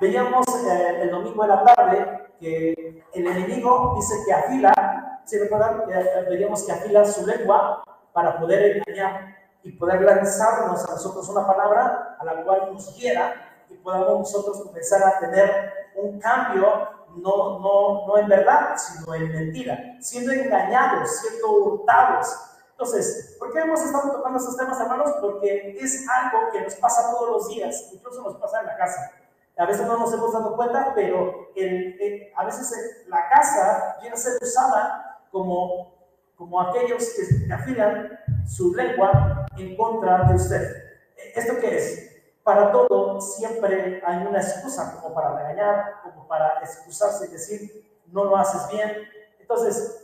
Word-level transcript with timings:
Veíamos 0.00 0.46
eh, 0.66 1.02
el 1.02 1.10
domingo 1.10 1.42
de 1.42 1.48
la 1.48 1.64
tarde 1.64 2.28
que 2.38 3.04
el 3.12 3.26
enemigo 3.26 3.94
dice 3.96 4.14
que 4.24 4.32
afila, 4.32 5.20
si 5.24 5.38
recuerdan, 5.38 5.82
eh, 5.90 6.26
veíamos 6.28 6.62
que 6.64 6.72
afila 6.72 7.04
su 7.04 7.26
lengua 7.26 7.82
para 8.12 8.38
poder 8.38 8.78
engañar 8.78 9.36
y 9.62 9.72
poder 9.72 10.02
lanzarnos 10.02 10.88
a 10.88 10.92
nosotros 10.92 11.28
una 11.28 11.46
palabra 11.46 12.16
a 12.18 12.24
la 12.24 12.42
cual 12.44 12.70
nos 12.72 12.88
quiera 12.92 13.34
y 13.68 13.74
podamos 13.74 14.20
nosotros 14.20 14.62
comenzar 14.64 15.02
a 15.04 15.18
tener 15.18 15.72
un 15.96 16.18
cambio, 16.18 16.88
no, 17.16 17.58
no, 17.58 18.06
no 18.06 18.18
en 18.18 18.28
verdad, 18.28 18.76
sino 18.76 19.14
en 19.14 19.32
mentira, 19.32 19.96
siendo 20.00 20.32
engañados, 20.32 21.10
siendo 21.20 21.52
hurtados. 21.52 22.49
Entonces, 22.80 23.36
¿por 23.38 23.52
qué 23.52 23.58
hemos 23.58 23.78
estado 23.82 24.10
tocando 24.10 24.38
estos 24.38 24.56
temas, 24.56 24.80
hermanos? 24.80 25.10
Porque 25.20 25.76
es 25.78 26.08
algo 26.08 26.50
que 26.50 26.62
nos 26.62 26.76
pasa 26.76 27.10
todos 27.10 27.28
los 27.28 27.48
días, 27.48 27.90
incluso 27.92 28.22
nos 28.22 28.36
pasa 28.36 28.60
en 28.60 28.68
la 28.68 28.76
casa. 28.78 29.12
A 29.58 29.66
veces 29.66 29.86
no 29.86 29.98
nos 29.98 30.10
hemos 30.14 30.32
dado 30.32 30.56
cuenta, 30.56 30.92
pero 30.94 31.50
el, 31.54 32.32
a 32.34 32.44
veces 32.46 33.04
la 33.06 33.28
casa 33.28 33.98
viene 34.00 34.14
a 34.14 34.18
ser 34.18 34.42
usada 34.42 35.20
como, 35.30 35.92
como 36.34 36.58
aquellos 36.58 37.06
que 37.10 37.52
afilan 37.52 38.18
su 38.48 38.74
lengua 38.74 39.46
en 39.58 39.76
contra 39.76 40.24
de 40.24 40.36
usted. 40.36 40.74
¿Esto 41.34 41.60
qué 41.60 41.76
es? 41.76 42.22
Para 42.42 42.72
todo 42.72 43.20
siempre 43.20 44.02
hay 44.06 44.26
una 44.26 44.40
excusa, 44.40 44.98
como 45.02 45.14
para 45.14 45.36
regañar, 45.36 46.00
como 46.02 46.26
para 46.26 46.60
excusarse 46.62 47.26
y 47.26 47.32
decir, 47.32 48.00
no 48.06 48.24
lo 48.24 48.38
haces 48.38 48.72
bien. 48.72 49.06
Entonces, 49.38 49.99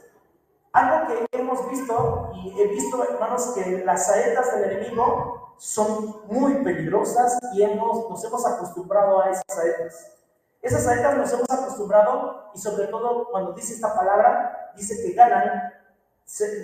algo 0.77 1.07
que 1.07 1.27
hemos 1.39 1.69
visto, 1.71 2.31
y 2.35 2.61
he 2.61 2.67
visto, 2.69 3.03
hermanos, 3.03 3.53
que 3.55 3.83
las 3.85 4.07
saetas 4.07 4.53
del 4.53 4.73
enemigo 4.73 5.55
son 5.57 6.21
muy 6.27 6.63
peligrosas 6.63 7.39
y 7.55 7.63
hemos, 7.63 8.11
nos 8.11 8.23
hemos 8.25 8.47
acostumbrado 8.47 9.23
a 9.23 9.31
esas 9.31 9.45
saetas. 9.49 10.13
Esas 10.61 10.85
saetas 10.85 11.17
nos 11.17 11.33
hemos 11.33 11.51
acostumbrado 11.51 12.51
y 12.55 12.59
sobre 12.59 12.89
todo 12.89 13.29
cuando 13.31 13.53
dice 13.53 13.73
esta 13.73 13.95
palabra, 13.95 14.73
dice 14.77 15.03
que 15.03 15.15
ganan, 15.15 15.73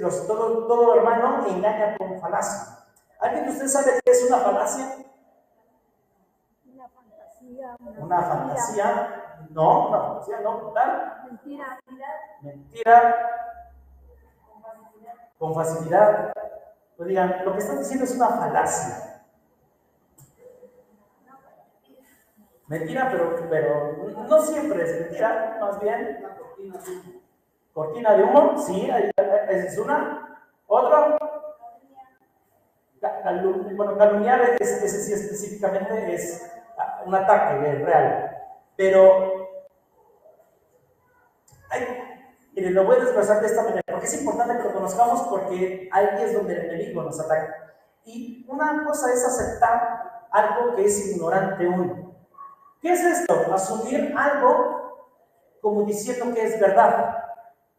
los, 0.01 0.27
todo, 0.27 0.67
todo 0.67 0.95
hermano 0.95 1.47
engaña 1.47 1.97
con 1.97 2.21
falacia. 2.21 2.85
¿Alguien 3.19 3.47
de 3.47 3.53
ustedes 3.53 3.73
sabe 3.73 4.01
qué 4.05 4.11
es 4.11 4.25
una 4.29 4.39
falacia? 4.39 4.97
Una 6.67 6.89
fantasía. 8.23 9.19
No, 9.51 9.89
una 9.89 10.01
fantasía, 10.01 10.41
no, 10.41 10.73
tal. 10.75 11.23
Mentira. 11.31 11.79
Mentira. 12.43 13.42
Con 15.43 15.57
facilidad. 15.57 16.33
Pues 16.97 17.09
digan, 17.09 17.43
lo 17.45 17.53
que 17.53 17.59
están 17.59 17.79
diciendo 17.81 18.05
es 18.05 18.15
una 18.15 18.29
falacia. 18.29 19.25
Mentira, 22.69 23.09
pero, 23.11 23.49
pero 23.51 23.93
no 24.29 24.41
siempre 24.41 24.85
es 24.85 25.01
mentira, 25.01 25.59
más 25.61 25.81
bien. 25.81 26.25
Cortina 27.75 28.13
de 28.13 28.23
humo, 28.23 28.57
sí, 28.57 28.89
esa 28.89 29.51
es 29.51 29.77
una. 29.79 30.47
Otra. 30.69 31.19
Bueno, 33.75 33.99
calumniar, 33.99 34.43
ese 34.61 34.89
sí 34.89 35.13
específicamente 35.13 36.15
es 36.15 36.53
un 37.05 37.17
ataque 37.17 37.83
real. 37.85 38.31
Pero, 38.77 39.49
miren, 42.55 42.75
lo 42.75 42.85
voy 42.85 42.95
a 42.95 43.01
desglosar 43.01 43.41
de 43.41 43.47
esta 43.49 43.63
manera, 43.65 43.82
es 44.03 44.21
importante 44.21 44.57
que 44.57 44.65
lo 44.65 44.75
conozcamos 44.75 45.23
porque 45.29 45.89
ahí 45.93 46.09
es 46.21 46.35
donde 46.35 46.55
el 46.55 46.71
enemigo 46.71 47.03
nos 47.03 47.21
ataca. 47.21 47.75
Y 48.05 48.45
una 48.49 48.85
cosa 48.85 49.13
es 49.13 49.25
aceptar 49.25 50.27
algo 50.31 50.75
que 50.75 50.85
es 50.85 51.09
ignorante 51.09 51.67
uno. 51.67 52.15
¿Qué 52.81 52.93
es 52.93 53.01
esto? 53.01 53.55
Asumir 53.55 54.13
algo 54.17 54.83
como 55.61 55.85
diciendo 55.85 56.35
que 56.35 56.43
es 56.43 56.61
verdad. 56.61 57.25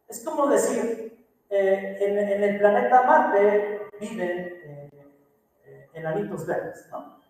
Es 0.07 0.23
como 0.23 0.47
decir, 0.47 1.27
eh, 1.49 1.97
en, 1.99 2.43
el 2.43 2.57
planeta 2.57 3.03
Marte 3.03 3.89
viven 3.99 4.29
eh, 4.29 5.89
enanitos 5.93 6.45
verdes, 6.45 6.87
¿no? 6.89 7.21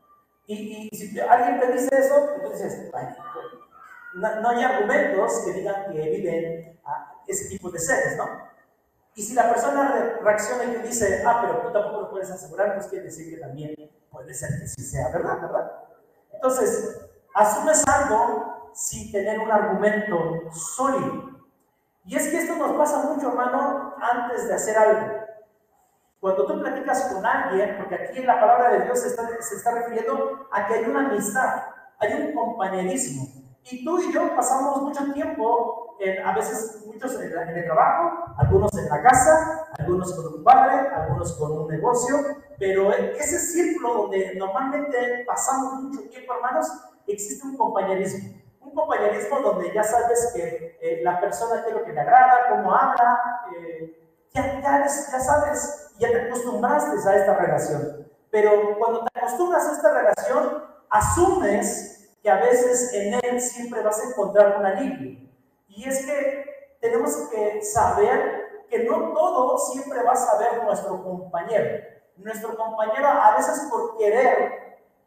Y, 0.46 0.90
si 0.94 1.20
alguien 1.20 1.60
te 1.60 1.72
dice 1.72 1.90
eso, 1.98 2.30
tú 2.44 2.50
dices, 2.52 2.92
no, 4.14 4.50
hay 4.50 4.64
argumentos 4.64 5.42
que 5.46 5.54
digan 5.54 5.92
que 5.92 6.02
viven 6.02 6.80
a 6.86 7.14
ese 7.28 7.50
tipo 7.50 7.72
de 7.72 7.80
seres, 7.80 8.18
¿no? 8.18 8.53
Y 9.16 9.22
si 9.22 9.34
la 9.34 9.50
persona 9.50 10.18
reacciona 10.22 10.64
y 10.64 10.88
dice, 10.88 11.24
ah, 11.26 11.40
pero 11.42 11.62
tú 11.62 11.72
tampoco 11.72 12.02
lo 12.02 12.10
puedes 12.10 12.32
asegurar, 12.32 12.74
pues 12.76 12.88
quiere 12.88 13.06
decir 13.06 13.36
que 13.36 13.42
también 13.42 13.76
puede 14.10 14.34
ser 14.34 14.60
que 14.60 14.68
sí 14.68 14.82
sea 14.82 15.10
verdad, 15.10 15.42
¿verdad? 15.42 15.72
Entonces, 16.32 17.00
asumes 17.34 17.84
algo 17.88 18.72
sin 18.74 19.12
tener 19.12 19.40
un 19.40 19.52
argumento 19.52 20.18
sólido. 20.52 21.34
Y 22.06 22.16
es 22.16 22.28
que 22.30 22.40
esto 22.40 22.56
nos 22.56 22.74
pasa 22.74 23.04
mucho, 23.04 23.30
hermano, 23.30 23.96
antes 24.02 24.48
de 24.48 24.56
hacer 24.56 24.78
algo. 24.78 25.24
Cuando 26.20 26.46
tú 26.46 26.60
platicas 26.60 27.14
con 27.14 27.26
alguien, 27.26 27.78
porque 27.78 27.96
aquí 27.96 28.20
en 28.20 28.28
la 28.28 28.40
palabra 28.40 28.72
de 28.72 28.86
Dios 28.86 29.00
se 29.00 29.10
está, 29.10 29.28
se 29.42 29.56
está 29.56 29.72
refiriendo 29.72 30.48
a 30.52 30.68
que 30.68 30.74
hay 30.74 30.86
una 30.86 31.08
amistad, 31.08 31.64
hay 32.00 32.14
un 32.14 32.34
compañerismo. 32.34 33.28
Y 33.64 33.86
tú 33.86 34.00
y 34.00 34.12
yo 34.12 34.36
pasamos 34.36 34.82
mucho 34.82 35.14
tiempo, 35.14 35.83
en, 36.00 36.26
a 36.26 36.36
veces 36.36 36.84
muchos 36.86 37.20
en, 37.20 37.32
el 37.32 37.66
trabajo, 37.66 38.34
algunos 38.38 38.72
en 38.78 38.90
la 38.90 39.02
casa, 39.02 39.68
algunos 39.78 40.14
con 40.14 40.34
un 40.34 40.44
padre, 40.44 40.90
algunos 40.90 41.34
con 41.34 41.52
un 41.52 41.68
negocio, 41.68 42.18
pero 42.60 42.94
ese 42.94 43.40
círculo 43.40 43.94
donde 43.94 44.36
normalmente 44.36 45.24
pasamos 45.26 45.84
mucho 45.84 46.08
tiempo, 46.10 46.34
hermanos, 46.34 46.68
existe 47.08 47.46
un 47.46 47.58
compañerismo. 47.58 48.42
Un 48.62 48.74
compañerismo 48.74 49.40
donde 49.40 49.74
ya 49.74 49.84
sabes 49.84 50.32
que 50.34 50.78
eh, 50.82 51.02
la 51.04 51.20
persona 51.20 51.64
qué 51.66 51.72
lo 51.72 51.84
que 51.84 51.94
le 51.94 52.02
agrada, 52.02 52.50
cómo 52.50 52.74
habla, 52.74 53.20
eh, 53.56 54.10
ya, 54.34 54.62
ya, 54.62 54.84
ya 54.84 55.20
sabes, 55.20 55.92
ya 56.00 56.10
te 56.10 56.22
acostumbraste 56.22 57.08
a 57.08 57.16
esta 57.16 57.36
relación. 57.36 58.08
Pero 58.32 58.78
cuando 58.80 59.04
te 59.06 59.20
acostumbras 59.20 59.68
a 59.68 59.74
esta 59.74 59.94
relación, 59.94 60.64
asumes 60.90 62.10
que 62.24 62.30
a 62.30 62.38
veces 62.38 62.94
en 62.94 63.14
él 63.14 63.42
siempre 63.42 63.82
vas 63.82 64.00
a 64.00 64.10
encontrar 64.10 64.58
un 64.58 64.66
alivio. 64.66 65.30
Y 65.76 65.88
es 65.88 66.06
que 66.06 66.76
tenemos 66.80 67.30
que 67.30 67.62
saber 67.62 68.66
que 68.70 68.84
no 68.84 69.14
todo 69.14 69.58
siempre 69.58 70.04
va 70.04 70.12
a 70.12 70.16
saber 70.16 70.64
nuestro 70.64 71.04
compañero. 71.04 71.86
Nuestro 72.18 72.56
compañero 72.56 73.08
a 73.08 73.36
veces 73.38 73.68
por 73.70 73.98
querer 73.98 74.64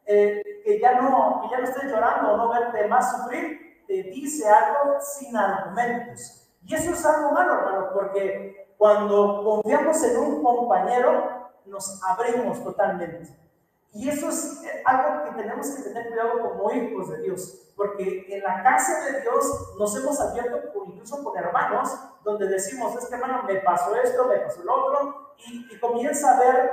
eh, 0.07 0.43
que, 0.65 0.81
ya 0.81 1.01
no, 1.01 1.43
que 1.43 1.51
ya 1.51 1.61
no 1.61 1.69
estés 1.69 1.91
llorando 1.91 2.33
o 2.33 2.37
no 2.37 2.49
verte 2.49 2.87
más 2.87 3.17
sufrir, 3.17 3.85
te 3.87 3.95
dice 3.95 4.49
algo 4.49 5.01
sin 5.01 5.37
argumentos. 5.37 6.49
Y 6.65 6.75
eso 6.75 6.93
es 6.93 7.07
algo 7.07 7.31
malo, 7.33 7.55
hermano, 7.55 7.91
porque 7.93 8.75
cuando 8.77 9.45
confiamos 9.45 10.03
en 10.03 10.17
un 10.17 10.43
compañero, 10.43 11.51
nos 11.65 12.01
abrimos 12.03 12.63
totalmente. 12.63 13.46
Y 13.93 14.09
eso 14.09 14.29
es 14.29 14.63
algo 14.85 15.25
que 15.25 15.43
tenemos 15.43 15.69
que 15.71 15.83
tener 15.83 16.09
cuidado 16.09 16.41
como 16.41 16.71
hijos 16.71 17.09
de 17.11 17.23
Dios, 17.23 17.73
porque 17.77 18.27
en 18.29 18.43
la 18.43 18.63
casa 18.63 19.05
de 19.05 19.23
Dios 19.23 19.75
nos 19.79 19.97
hemos 19.97 20.21
abierto 20.21 20.85
incluso 20.87 21.25
con 21.25 21.37
hermanos, 21.37 21.97
donde 22.23 22.49
decimos, 22.49 22.95
este 22.97 23.15
hermano 23.15 23.45
me 23.45 23.57
pasó 23.57 23.95
esto, 23.97 24.27
me 24.27 24.37
pasó 24.39 24.63
lo 24.65 24.75
otro, 24.75 25.35
y, 25.39 25.75
y 25.75 25.79
comienza 25.79 26.33
a 26.33 26.37
haber 26.37 26.71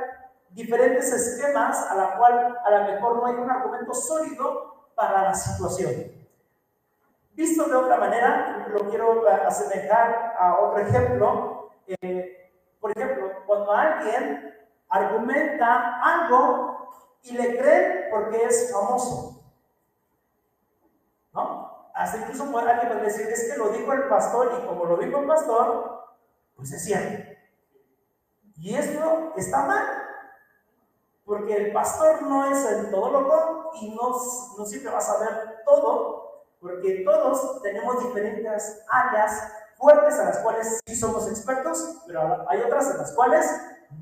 diferentes 0.49 1.11
esquemas 1.11 1.89
a 1.89 1.95
la 1.95 2.17
cual 2.17 2.59
a 2.63 2.71
lo 2.71 2.83
mejor 2.91 3.15
no 3.17 3.25
hay 3.25 3.35
un 3.35 3.49
argumento 3.49 3.93
sólido 3.93 4.91
para 4.95 5.23
la 5.23 5.33
situación. 5.33 6.11
Visto 7.33 7.63
de 7.65 7.75
otra 7.75 7.97
manera, 7.97 8.67
lo 8.69 8.89
quiero 8.89 9.27
asemejar 9.27 10.35
a 10.37 10.59
otro 10.59 10.79
ejemplo, 10.79 11.71
eh, 11.87 12.51
por 12.79 12.91
ejemplo, 12.91 13.31
cuando 13.47 13.71
alguien 13.71 14.53
argumenta 14.87 15.99
algo 16.03 16.93
y 17.23 17.33
le 17.33 17.57
cree 17.57 18.09
porque 18.11 18.45
es 18.45 18.71
famoso, 18.71 19.43
¿no? 21.33 21.89
Hasta 21.93 22.17
incluso 22.17 22.57
alguien 22.57 22.87
puede 22.87 23.03
decir, 23.03 23.27
es 23.27 23.51
que 23.51 23.57
lo 23.57 23.69
dijo 23.69 23.93
el 23.93 24.07
pastor 24.07 24.59
y 24.59 24.67
como 24.67 24.85
lo 24.85 24.97
dijo 24.97 25.19
el 25.19 25.27
pastor, 25.27 26.15
pues 26.55 26.71
es 26.71 26.83
cierto. 26.83 27.31
Y 28.57 28.75
esto 28.75 29.33
está 29.35 29.65
mal, 29.65 29.85
porque 31.25 31.55
el 31.55 31.73
pastor 31.73 32.21
no 32.23 32.51
es 32.51 32.65
el 32.65 32.91
todólogo 32.91 33.71
y 33.75 33.89
no, 33.95 34.11
no 34.57 34.65
siempre 34.65 34.91
va 34.91 34.97
a 34.97 35.01
saber 35.01 35.63
todo, 35.65 36.45
porque 36.59 37.03
todos 37.05 37.61
tenemos 37.61 38.03
diferentes 38.03 38.83
áreas 38.89 39.51
fuertes 39.77 40.19
a 40.19 40.25
las 40.25 40.39
cuales 40.39 40.79
sí 40.85 40.95
somos 40.95 41.27
expertos, 41.29 42.03
pero 42.07 42.49
hay 42.49 42.61
otras 42.61 42.89
en 42.91 42.97
las 42.97 43.11
cuales 43.13 43.45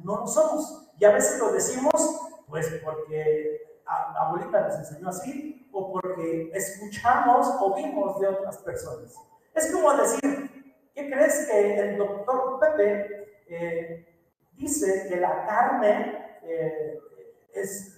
no 0.03 0.17
lo 0.17 0.27
somos. 0.27 0.87
Y 0.99 1.05
a 1.05 1.11
veces 1.11 1.39
lo 1.39 1.51
decimos, 1.51 2.30
pues 2.51 2.67
porque 2.83 3.79
la 3.85 4.27
abuelita 4.27 4.61
nos 4.61 4.75
enseñó 4.75 5.09
así, 5.09 5.69
o 5.71 5.93
porque 5.93 6.51
escuchamos 6.53 7.47
o 7.59 7.73
vimos 7.73 8.19
de 8.19 8.27
otras 8.27 8.57
personas. 8.59 9.15
Es 9.55 9.71
como 9.71 9.93
decir, 9.93 10.91
¿qué 10.93 11.09
crees 11.09 11.47
que 11.49 11.79
el 11.79 11.97
doctor 11.97 12.59
Pepe 12.59 13.43
eh, 13.47 14.05
dice 14.53 15.07
que 15.07 15.15
la 15.15 15.45
carne 15.45 16.39
eh, 16.43 16.99
es, 17.53 17.97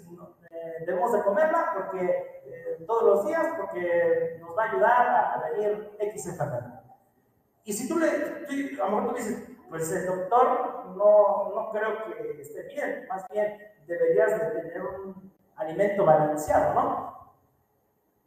eh, 0.51 0.83
debemos 0.85 1.13
de 1.13 1.23
comerla 1.23 1.71
porque 1.73 2.05
eh, 2.45 2.83
todos 2.85 3.03
los 3.03 3.27
días, 3.27 3.47
porque 3.57 4.37
nos 4.39 4.55
va 4.57 4.65
a 4.65 4.69
ayudar 4.69 5.07
a 5.09 5.41
prevenir 5.41 5.95
X 5.99 6.27
enfermedad. 6.27 6.83
Y 7.65 7.73
si 7.73 7.87
tú 7.87 7.97
le, 7.97 8.07
a 8.07 8.85
lo 8.85 8.97
mejor 8.97 9.09
tú 9.09 9.15
dices, 9.15 9.47
pues 9.69 9.91
el 9.91 10.05
doctor 10.05 10.85
no, 10.95 11.49
no 11.55 11.71
creo 11.71 12.05
que 12.05 12.41
esté 12.41 12.63
bien, 12.63 13.07
más 13.07 13.25
bien 13.29 13.72
deberías 13.87 14.39
de 14.39 14.61
tener 14.61 14.81
un 14.81 15.31
alimento 15.55 16.05
balanceado, 16.05 16.73
¿no? 16.73 17.13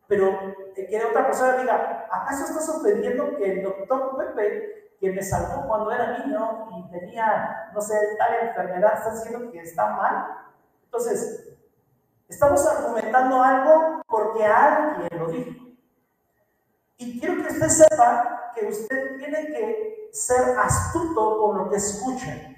Pero 0.08 0.38
que 0.74 1.04
otra 1.04 1.26
persona 1.26 1.56
diga, 1.56 2.06
¿acaso 2.10 2.44
estás 2.44 2.66
sorprendiendo 2.66 3.36
que 3.36 3.52
el 3.52 3.62
doctor 3.62 4.16
Pepe, 4.16 4.92
que 5.00 5.10
me 5.10 5.22
salvó 5.22 5.66
cuando 5.66 5.90
era 5.90 6.18
niño 6.18 6.68
y 6.76 6.90
tenía, 6.90 7.70
no 7.74 7.80
sé, 7.80 7.94
tal 8.16 8.48
enfermedad, 8.48 8.94
está 8.94 9.14
diciendo 9.14 9.50
que 9.50 9.60
está 9.60 9.90
mal? 9.90 10.26
Entonces, 10.84 11.48
estamos 12.28 12.64
argumentando 12.66 13.42
algo 13.42 14.02
porque 14.06 14.44
alguien 14.44 15.08
lo 15.18 15.28
dijo. 15.28 15.66
Y 16.98 17.18
quiero 17.18 17.42
que 17.42 17.52
usted 17.52 17.68
sepa 17.68 18.52
que 18.54 18.66
usted 18.66 19.18
tiene 19.18 19.46
que 19.48 20.08
ser 20.12 20.56
astuto 20.58 21.40
con 21.40 21.58
lo 21.58 21.68
que 21.68 21.76
escucha. 21.76 22.55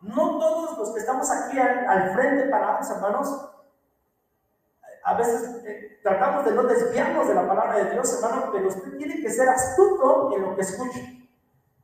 No 0.00 0.38
todos 0.38 0.78
los 0.78 0.92
que 0.92 1.00
estamos 1.00 1.30
aquí 1.30 1.58
al, 1.58 2.12
frente 2.14 2.48
parados, 2.48 2.88
hermanos, 2.90 3.50
a 5.04 5.14
veces 5.14 5.64
eh, 5.64 5.98
tratamos 6.02 6.44
de 6.44 6.52
no 6.52 6.62
desviarnos 6.64 7.26
de 7.26 7.34
la 7.34 7.48
palabra 7.48 7.78
de 7.78 7.90
Dios, 7.92 8.12
hermano, 8.14 8.50
pero 8.52 8.68
usted 8.68 8.96
tiene 8.96 9.20
que 9.20 9.30
ser 9.30 9.48
astuto 9.48 10.36
en 10.36 10.42
lo 10.42 10.54
que 10.54 10.62
escucha. 10.62 11.00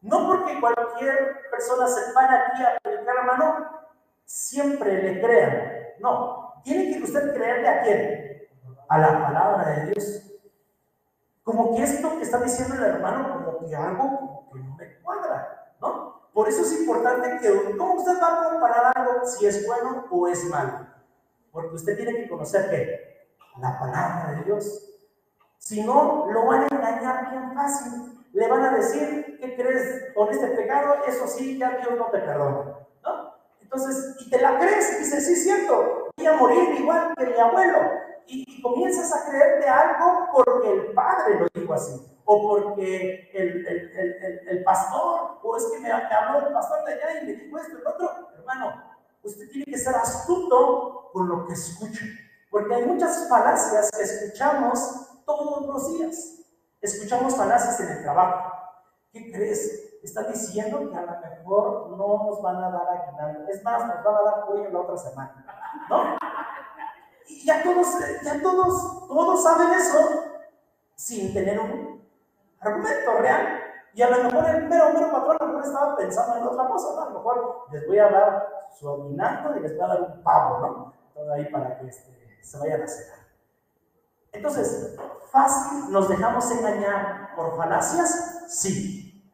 No 0.03 0.29
porque 0.29 0.61
cualquier 0.61 1.49
persona 1.51 1.89
se 1.89 2.13
pare 2.13 2.37
aquí 2.37 2.63
a 2.63 2.79
predicar, 2.83 3.17
hermano, 3.17 3.85
siempre 4.25 5.03
le 5.03 5.21
crean. 5.21 5.73
No, 6.01 6.61
tiene 6.63 6.97
que 6.97 7.05
usted 7.05 7.35
creerle 7.35 7.69
a 7.69 7.83
quién? 7.83 8.49
A 8.89 8.99
la 8.99 9.23
palabra 9.23 9.71
de 9.71 9.87
Dios. 9.87 10.31
Como 11.43 11.75
que 11.75 11.83
esto 11.83 12.17
que 12.17 12.23
está 12.23 12.39
diciendo 12.39 12.75
el 12.75 12.83
hermano, 12.83 13.45
como 13.45 13.59
que 13.59 13.75
algo 13.75 14.49
que 14.53 14.59
no 14.61 14.77
me 14.77 15.01
cuadra. 15.01 15.64
Por 16.35 16.49
eso 16.49 16.63
es 16.63 16.81
importante 16.81 17.39
que, 17.39 17.77
¿cómo 17.77 17.95
usted 17.95 18.21
va 18.21 18.35
a 18.35 18.51
comparar 18.51 18.93
algo 18.97 19.25
si 19.25 19.47
es 19.47 19.65
bueno 19.67 20.05
o 20.11 20.27
es 20.27 20.45
malo? 20.51 20.85
Porque 21.53 21.77
usted 21.77 21.97
tiene 21.97 22.17
que 22.17 22.29
conocer 22.29 22.69
que 22.69 23.29
la 23.61 23.79
palabra 23.79 24.35
de 24.37 24.45
Dios. 24.45 24.91
Si 25.59 25.83
no, 25.83 26.27
lo 26.31 26.47
van 26.47 26.63
a 26.63 26.67
engañar 26.67 27.31
bien 27.31 27.55
fácil. 27.55 28.27
Le 28.33 28.49
van 28.49 28.63
a 28.63 28.75
decir, 28.75 29.39
¿qué 29.41 29.55
crees 29.55 30.13
con 30.13 30.29
este 30.29 30.49
pecado? 30.49 30.97
Eso 31.07 31.29
sí, 31.29 31.57
ya 31.57 31.79
Dios 31.79 31.97
no 31.97 32.07
te 32.07 32.19
perdona. 32.19 32.79
¿no? 33.05 33.35
Entonces, 33.63 34.17
y 34.19 34.29
te 34.29 34.41
la 34.41 34.59
crees 34.59 34.93
y 34.93 35.05
dices, 35.05 35.25
sí, 35.25 35.37
cierto, 35.37 36.11
voy 36.17 36.27
a 36.27 36.37
morir 36.37 36.81
igual 36.81 37.15
que 37.17 37.27
mi 37.27 37.39
abuelo. 37.39 37.79
Y, 38.27 38.61
comienzas 38.61 39.13
a 39.13 39.31
creerte 39.31 39.69
algo 39.69 40.29
porque 40.33 40.73
el 40.73 40.93
padre 40.95 41.39
lo 41.39 41.47
dijo 41.53 41.75
así, 41.75 42.14
o 42.25 42.49
porque 42.49 43.31
el, 43.35 43.67
el, 43.67 43.91
el, 43.97 44.49
el 44.49 44.65
pastor, 44.65 45.39
o 45.43 45.57
es 45.57 45.65
que 45.67 45.81
me, 45.81 45.91
habló 45.91 46.47
el 46.47 46.53
pastor 46.53 46.85
de 46.85 46.93
allá 46.95 47.21
y 47.21 47.27
me 47.27 47.33
dijo 47.35 47.59
esto 47.59 47.79
lo 47.79 47.91
otro. 47.91 48.29
Hermano, 48.39 48.83
usted 49.23 49.49
tiene 49.51 49.67
que 49.67 49.79
ser 49.79 49.95
astuto 49.95 51.11
con 51.13 51.29
lo 51.29 51.47
que 51.47 51.53
escucha, 51.53 52.05
porque 52.51 52.75
hay 52.75 52.87
muchas 52.87 53.29
falacias 53.29 53.91
que 53.91 54.03
escuchamos 54.03 55.23
todos 55.25 55.67
los 55.67 55.99
días. 55.99 56.41
Escuchamos 56.81 57.37
falacias 57.37 57.81
en 57.81 57.89
el 57.89 58.03
trabajo. 58.03 58.53
¿Qué 59.13 59.33
crees? 59.33 60.01
Está 60.03 60.25
diciendo 60.25 60.91
que 60.91 60.97
a 60.97 61.03
lo 61.03 61.21
mejor 61.21 61.91
no 61.97 62.25
nos 62.27 62.43
van 62.43 62.57
a 62.57 62.71
dar 62.71 62.89
aguinaldo. 62.89 63.49
Es 63.49 63.63
más, 63.63 63.87
nos 63.87 64.05
van 64.05 64.15
a 64.17 64.23
dar 64.23 64.47
pollo 64.47 64.69
la 64.71 64.81
otra 64.81 64.97
semana. 64.99 65.47
¿No? 65.89 66.19
Y 67.27 67.47
ya 67.47 67.63
todos, 67.63 67.87
ya 68.23 68.43
todos, 68.43 69.09
todos 69.09 69.43
saben 69.43 69.73
eso 69.73 69.99
sin 70.95 71.33
tener 71.33 71.59
un 71.59 71.94
argumento 72.65 73.13
real. 73.19 73.61
Y 73.95 74.03
a 74.03 74.11
lo 74.11 74.25
mejor 74.25 74.51
el 74.51 74.69
mero, 74.69 74.93
mero 74.93 75.13
patrón 75.13 75.37
a 75.41 75.45
lo 75.45 75.53
mejor 75.53 75.65
estaba 75.65 75.97
pensando 75.97 76.37
en 76.37 76.43
otra 76.45 76.69
cosa, 76.69 76.95
¿no? 76.95 77.03
A 77.03 77.05
lo 77.11 77.11
mejor 77.13 77.67
les 77.71 77.87
voy 77.87 77.99
a 77.99 78.09
dar 78.09 78.49
su 78.77 78.91
aguinaldo 78.91 79.57
y 79.57 79.61
les 79.61 79.77
voy 79.77 79.85
a 79.85 79.89
dar 79.89 80.03
un 80.03 80.23
pavo, 80.23 80.59
¿no? 80.59 80.93
Todo 81.15 81.33
ahí 81.33 81.45
para 81.47 81.79
que 81.79 81.87
este, 81.87 82.39
se 82.43 82.59
vayan 82.59 82.83
a 82.83 82.89
cenar. 82.89 83.19
Entonces, 84.33 84.97
¿fácil 85.31 85.93
nos 85.93 86.09
dejamos 86.09 86.51
engañar 86.51 87.35
por 87.37 87.57
falacias? 87.57 88.45
Sí. 88.49 89.33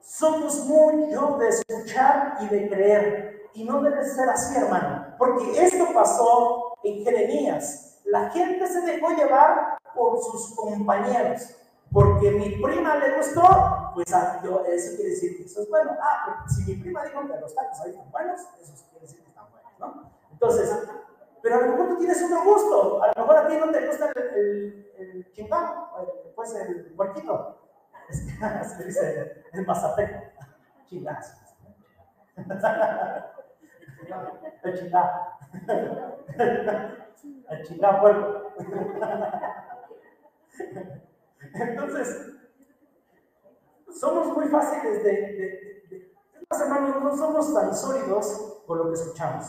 Somos 0.00 0.64
mucho 0.66 1.36
de 1.38 1.48
escuchar 1.48 2.38
y 2.40 2.48
de 2.48 2.68
creer. 2.68 3.50
Y 3.54 3.64
no 3.64 3.80
debe 3.80 4.04
ser 4.04 4.28
así, 4.28 4.56
hermano. 4.56 5.14
Porque 5.16 5.64
esto 5.64 5.86
pasó 5.94 6.74
en 6.82 7.04
Jeremías. 7.04 8.00
La 8.04 8.30
gente 8.30 8.66
se 8.66 8.80
dejó 8.82 9.10
llevar 9.10 9.78
por 9.94 10.20
sus 10.22 10.54
compañeros. 10.54 11.56
Porque 11.92 12.30
mi 12.30 12.62
prima 12.62 12.96
le 12.96 13.16
gustó, 13.16 13.90
pues 13.94 14.12
ah, 14.12 14.42
eso 14.68 14.96
quiere 14.96 15.10
decir 15.10 15.36
que 15.36 15.44
eso 15.44 15.62
es 15.62 15.68
bueno. 15.70 15.96
Ah, 16.00 16.44
si 16.48 16.64
mi 16.64 16.76
prima 16.82 17.04
dijo 17.04 17.20
que 17.22 17.40
los 17.40 17.54
tacos 17.54 17.80
ahí 17.80 17.90
están 17.90 18.10
buenos, 18.10 18.40
eso 18.60 18.84
quiere 18.90 19.06
decir 19.06 19.22
que 19.22 19.28
están 19.28 19.46
buenos, 19.50 19.72
¿no? 19.78 20.10
Entonces, 20.32 20.70
pero 21.42 21.56
a 21.56 21.60
lo 21.60 21.72
mejor 21.72 21.88
tú 21.90 21.98
tienes 21.98 22.22
otro 22.22 22.44
gusto. 22.44 23.02
A 23.02 23.06
lo 23.08 23.14
mejor 23.22 23.36
a 23.36 23.48
ti 23.48 23.56
no 23.56 23.70
te 23.70 23.86
gusta 23.86 24.10
el, 24.16 24.90
el, 24.98 25.32
el 25.36 26.34
pues 26.34 26.54
el 26.54 26.92
puerquito. 26.96 27.62
Así 28.42 28.84
dice 28.84 29.44
el 29.52 29.66
mazateco. 29.66 30.22
Chingazo. 30.86 31.34
El 34.62 34.78
chingá. 34.78 35.38
El 37.48 37.62
chingá 37.64 38.00
puerco. 38.00 38.52
Entonces, 41.54 42.36
somos 43.98 44.36
muy 44.36 44.48
fáciles 44.48 45.02
de, 45.02 45.10
de, 45.10 45.86
de, 45.88 46.14
hermanos, 46.50 47.02
no 47.02 47.16
somos 47.16 47.54
tan 47.54 47.74
sólidos 47.74 48.62
con 48.66 48.78
lo 48.78 48.88
que 48.88 48.94
escuchamos. 48.94 49.46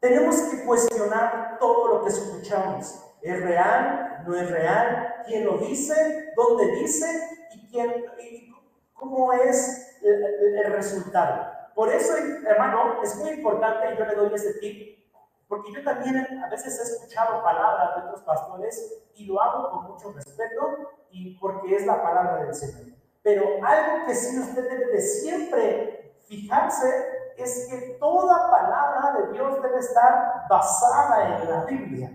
Tenemos 0.00 0.36
que 0.42 0.64
cuestionar 0.64 1.56
todo 1.58 1.88
lo 1.88 2.04
que 2.04 2.10
escuchamos. 2.10 3.02
¿Es 3.22 3.40
real? 3.40 4.22
¿No 4.26 4.36
es 4.36 4.50
real? 4.50 5.22
¿Quién 5.26 5.46
lo 5.46 5.56
dice? 5.58 6.32
¿Dónde 6.36 6.66
dice? 6.72 7.06
¿Y, 7.54 7.66
quién, 7.68 8.04
y 8.20 8.54
cómo 8.92 9.32
es 9.32 9.98
el, 10.02 10.58
el, 10.58 10.72
resultado? 10.72 11.50
Por 11.74 11.90
eso, 11.90 12.14
hermano, 12.46 13.02
es 13.02 13.16
muy 13.16 13.30
importante 13.30 13.94
y 13.94 13.96
yo 13.96 14.04
le 14.04 14.14
doy 14.14 14.34
ese 14.34 14.54
tip, 14.54 15.06
porque 15.48 15.72
yo 15.72 15.82
también 15.82 16.16
a 16.44 16.48
veces 16.50 16.78
he 16.78 16.82
escuchado 16.82 17.42
palabras 17.42 17.96
de 17.96 18.02
otros 18.02 18.22
pastores 18.22 19.02
y 19.14 19.24
lo 19.24 19.40
hago 19.40 19.70
con 19.70 19.92
mucho 19.92 20.12
respeto 20.12 20.93
y 21.14 21.38
porque 21.38 21.76
es 21.76 21.86
la 21.86 22.02
palabra 22.02 22.44
del 22.44 22.54
Señor. 22.54 22.96
Pero 23.22 23.44
algo 23.64 24.06
que 24.06 24.14
sí 24.14 24.38
usted 24.38 24.68
debe 24.68 24.86
de 24.86 25.00
siempre 25.00 26.18
fijarse 26.28 27.32
es 27.36 27.68
que 27.70 27.96
toda 28.00 28.50
palabra 28.50 29.20
de 29.20 29.32
Dios 29.32 29.62
debe 29.62 29.78
estar 29.78 30.46
basada 30.48 31.38
en 31.38 31.50
la 31.50 31.64
Biblia. 31.64 32.10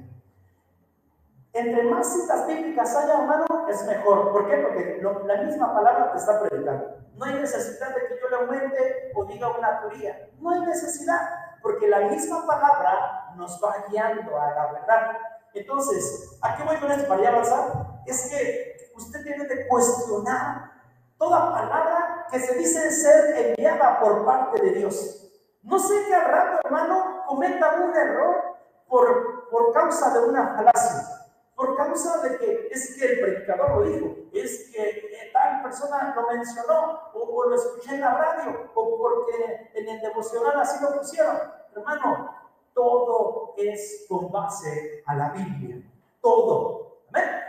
Entre 1.54 1.84
más 1.84 2.14
citas 2.14 2.46
bíblicas 2.46 2.96
haya, 2.96 3.22
hermano, 3.22 3.46
es 3.70 3.86
mejor. 3.88 4.32
¿Por 4.32 4.50
qué? 4.50 4.58
Porque 4.58 5.02
la 5.26 5.42
misma 5.44 5.74
palabra 5.74 6.12
te 6.12 6.18
está 6.18 6.42
predicando. 6.42 6.98
No 7.16 7.26
hay 7.26 7.36
necesidad 7.36 7.96
de 7.96 8.08
que 8.08 8.20
yo 8.22 8.30
le 8.30 8.36
aumente 8.36 9.12
o 9.16 9.26
diga 9.26 9.58
una 9.58 9.80
teoría. 9.80 10.30
No 10.40 10.52
hay 10.52 10.60
necesidad, 10.62 11.22
porque 11.62 11.88
la 11.88 12.02
misma 12.02 12.46
palabra 12.46 13.34
nos 13.36 13.60
va 13.64 13.86
guiando 13.90 14.40
a 14.40 14.52
la 14.52 14.72
verdad. 14.74 15.18
Entonces, 15.54 16.38
¿a 16.42 16.56
qué 16.56 16.64
voy 16.64 16.78
con 16.78 16.92
esto 16.92 17.08
para 17.08 17.24
ya 17.24 17.30
avanzar? 17.30 18.02
Es 18.06 18.30
que 18.30 18.79
usted 19.00 19.24
tiene 19.24 19.48
que 19.48 19.68
cuestionar 19.68 20.72
toda 21.18 21.52
palabra 21.52 22.28
que 22.32 22.40
se 22.40 22.56
dice 22.56 22.92
ser 22.92 23.36
enviada 23.38 24.00
por 24.00 24.26
parte 24.26 24.62
de 24.62 24.72
Dios. 24.72 25.32
No 25.64 25.80
sé 25.80 26.06
qué 26.08 26.16
al 26.16 26.26
rato, 26.26 26.60
hermano, 26.66 27.24
cometa 27.28 27.76
un 27.82 27.96
error 27.96 28.58
por, 28.88 29.50
por 29.50 29.74
causa 29.74 30.14
de 30.14 30.28
una 30.28 30.56
falacia, 30.56 31.28
por 31.56 31.76
causa 31.76 32.22
de 32.22 32.38
que 32.38 32.70
es 32.72 32.96
que 32.98 33.06
el 33.06 33.20
predicador 33.20 33.78
lo 33.78 33.82
dijo, 33.84 34.16
es 34.34 34.72
que 34.72 35.30
tal 35.34 35.62
persona 35.64 36.14
lo 36.16 36.28
mencionó, 36.28 37.12
o, 37.14 37.20
o 37.20 37.50
lo 37.50 37.56
escuché 37.56 37.96
en 37.96 38.02
la 38.02 38.18
radio, 38.18 38.72
o 38.74 38.98
porque 38.98 39.70
en 39.74 39.90
el 39.90 40.02
devocional 40.02 40.60
así 40.60 40.82
lo 40.84 40.98
pusieron. 40.98 41.38
Hermano, 41.76 42.36
todo 42.74 43.54
es 43.58 44.06
con 44.08 44.32
base 44.32 45.04
a 45.06 45.16
la 45.16 45.30
Biblia, 45.32 45.82
todo. 46.22 47.02
¿Amén? 47.10 47.49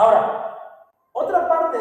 Ahora, 0.00 0.56
otra 1.12 1.46
parte, 1.46 1.76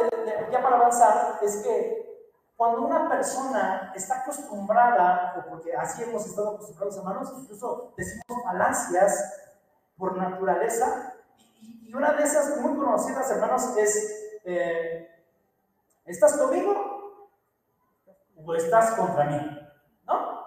ya 0.51 0.61
para 0.61 0.75
avanzar, 0.75 1.39
es 1.41 1.63
que 1.63 2.27
cuando 2.57 2.81
una 2.81 3.07
persona 3.07 3.93
está 3.95 4.19
acostumbrada, 4.19 5.35
o 5.37 5.49
porque 5.49 5.73
así 5.73 6.03
hemos 6.03 6.25
estado 6.25 6.55
acostumbrados, 6.55 6.97
hermanos, 6.97 7.33
incluso 7.37 7.93
decimos 7.95 8.43
falacias 8.43 9.53
por 9.97 10.17
naturaleza, 10.17 11.13
y, 11.61 11.93
una 11.93 12.11
de 12.11 12.23
esas 12.23 12.57
muy 12.57 12.77
conocidas, 12.77 13.31
hermanos, 13.31 13.77
es, 13.77 14.41
eh, 14.43 15.09
¿estás 16.03 16.33
conmigo 16.33 17.29
o 18.35 18.53
estás 18.53 18.91
contra 18.95 19.23
mí? 19.23 19.69
¿No? 20.05 20.45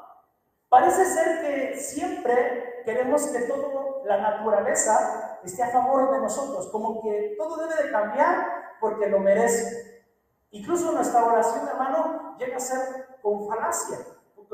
Parece 0.68 1.06
ser 1.06 1.40
que 1.40 1.80
siempre 1.80 2.82
queremos 2.84 3.28
que 3.28 3.40
toda 3.40 4.04
la 4.04 4.18
naturaleza 4.18 5.21
esté 5.44 5.62
a 5.62 5.70
favor 5.70 6.10
de 6.12 6.20
nosotros, 6.20 6.68
como 6.68 7.02
que 7.02 7.34
todo 7.38 7.56
debe 7.56 7.82
de 7.82 7.90
cambiar 7.90 8.76
porque 8.80 9.08
lo 9.08 9.18
merece. 9.18 10.04
Incluso 10.50 10.92
nuestra 10.92 11.24
oración, 11.24 11.68
hermano, 11.68 12.36
llega 12.38 12.56
a 12.56 12.60
ser 12.60 13.18
con 13.22 13.46
falacia, 13.48 13.98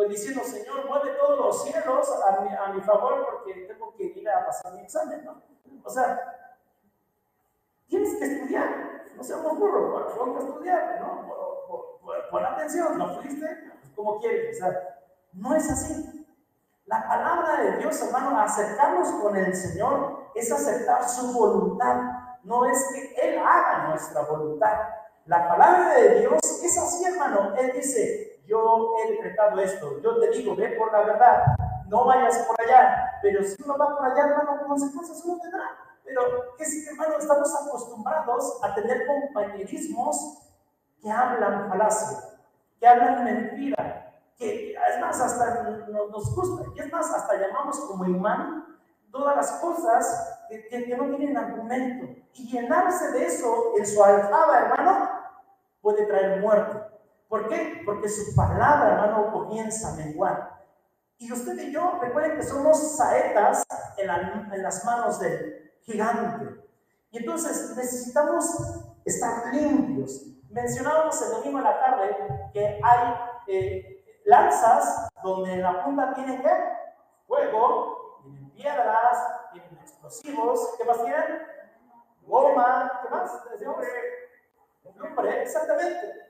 diciendo, 0.07 0.43
Señor, 0.45 0.87
mueve 0.87 1.13
todos 1.15 1.39
los 1.39 1.65
cielos 1.65 2.09
a 2.25 2.41
mi, 2.41 2.55
a 2.55 2.69
mi 2.69 2.81
favor 2.83 3.27
porque 3.27 3.63
tengo 3.63 3.95
que 3.97 4.05
ir 4.05 4.29
a 4.29 4.47
pasar 4.47 4.73
mi 4.75 4.83
examen, 4.83 5.25
¿no? 5.25 5.43
O 5.83 5.91
sea, 5.91 6.55
tienes 7.89 8.17
que 8.17 8.25
estudiar, 8.25 9.03
no 9.17 9.25
seamos 9.25 9.59
burros, 9.59 10.15
tengo 10.15 10.39
que 10.39 10.45
estudiar, 10.45 11.01
¿no? 11.01 11.27
Pon 12.31 12.45
atención, 12.45 12.99
no 12.99 13.21
fuiste, 13.21 13.47
pues, 13.47 13.93
como 13.95 14.21
quieres, 14.21 14.57
o 14.57 14.67
sea, 14.67 15.01
no 15.33 15.55
es 15.55 15.71
así. 15.71 16.18
La 16.89 17.07
palabra 17.07 17.63
de 17.63 17.77
Dios, 17.77 18.01
hermano, 18.01 18.41
acercarnos 18.41 19.11
con 19.21 19.37
el 19.37 19.55
Señor 19.55 20.31
es 20.35 20.51
aceptar 20.51 21.07
su 21.07 21.35
voluntad, 21.35 21.97
no 22.45 22.65
es 22.65 22.83
que 22.91 23.15
Él 23.15 23.39
haga 23.41 23.89
nuestra 23.89 24.23
voluntad. 24.23 24.73
La 25.27 25.47
palabra 25.47 25.93
de 25.93 26.21
Dios 26.21 26.41
es 26.43 26.79
así, 26.79 27.05
hermano. 27.05 27.55
Él 27.59 27.73
dice, 27.75 28.41
yo 28.47 28.95
he 28.97 29.13
decretado 29.13 29.61
esto, 29.61 30.01
yo 30.01 30.19
te 30.19 30.31
digo, 30.31 30.57
ve 30.57 30.71
por 30.79 30.91
la 30.91 31.01
verdad, 31.01 31.43
no 31.89 32.07
vayas 32.07 32.39
por 32.39 32.59
allá, 32.59 33.19
pero 33.21 33.45
si 33.45 33.63
uno 33.63 33.77
va 33.77 33.95
por 33.95 34.07
allá, 34.07 34.25
hermano, 34.25 34.67
consecuencias 34.67 35.23
uno 35.27 35.39
tendrá. 35.43 35.65
Pero 36.03 36.23
es 36.59 36.85
que, 36.85 36.91
hermano, 36.91 37.19
estamos 37.19 37.55
acostumbrados 37.55 38.61
a 38.63 38.75
tener 38.75 39.07
compañerismos 39.07 40.39
que 41.03 41.11
hablan 41.11 41.69
falacia, 41.69 42.19
que 42.81 42.87
hablan 42.87 43.25
mentira, 43.25 44.08
que 44.39 44.73
es 44.73 45.01
más, 45.01 45.21
hasta 45.21 45.63
nos, 45.89 46.35
gusta, 46.35 46.65
y 46.75 46.81
es 46.81 46.93
más, 46.93 47.13
hasta 47.13 47.37
llamamos 47.37 47.81
como 47.81 48.05
imán 48.05 48.79
todas 49.11 49.37
las 49.37 49.51
cosas 49.61 50.39
que, 50.49 50.69
que, 50.69 50.97
no 50.97 51.17
tienen 51.17 51.37
argumento. 51.37 52.15
Y 52.35 52.51
llenarse 52.51 53.11
de 53.13 53.27
eso 53.27 53.73
en 53.77 53.87
su 53.87 54.03
alfaba, 54.03 54.61
hermano, 54.61 55.11
puede 55.81 56.07
traer 56.07 56.41
muerte. 56.41 56.79
¿Por 57.29 57.49
qué? 57.49 57.83
Porque 57.85 58.09
su 58.09 58.35
palabra, 58.35 58.93
hermano, 58.93 59.33
comienza 59.33 59.93
a 59.93 59.97
menguar. 59.97 60.59
Y 61.19 61.33
usted 61.33 61.59
y 61.59 61.73
yo, 61.73 61.99
recuerden 62.01 62.37
que 62.37 62.45
somos 62.45 62.97
saetas 62.97 63.65
en, 63.97 64.09
en 64.53 64.63
las 64.63 64.85
manos 64.85 65.19
del 65.19 65.73
gigante. 65.81 66.63
Y 67.11 67.19
entonces 67.19 67.75
necesitamos 67.77 68.47
estar 69.05 69.53
limpios. 69.53 70.27
Mencionábamos 70.51 71.21
el 71.23 71.31
domingo 71.31 71.59
en 71.59 71.65
la 71.65 71.81
tarde 71.81 72.17
que 72.53 72.81
hay 72.83 73.15
eh, 73.49 73.98
lanzas 74.29 75.09
donde 75.23 75.57
la 75.57 75.83
punta 75.83 76.13
tienen 76.15 76.43
qué? 76.43 76.53
Fuego, 77.27 78.21
tienen 78.23 78.51
piedras, 78.51 79.51
tienen 79.53 79.79
explosivos, 79.81 80.75
¿qué 80.77 80.85
más 80.85 81.03
tienen? 81.03 81.47
Goma, 82.27 83.01
¿qué 83.03 83.09
más? 83.09 83.43
Lumbre, 84.97 85.43
exactamente. 85.43 86.29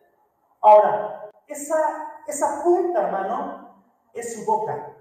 Ahora, 0.60 1.28
esa, 1.48 2.22
esa 2.26 2.62
punta, 2.62 3.02
hermano, 3.02 3.82
es 4.12 4.34
su 4.34 4.44
boca. 4.44 4.94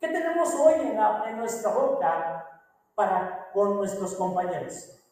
¿Qué 0.00 0.08
tenemos 0.08 0.54
hoy 0.54 0.74
en, 0.74 0.98
en 0.98 1.38
nuestra 1.38 1.72
boca 1.72 2.46
para 2.94 3.50
con 3.52 3.76
nuestros 3.76 4.14
compañeros? 4.16 5.02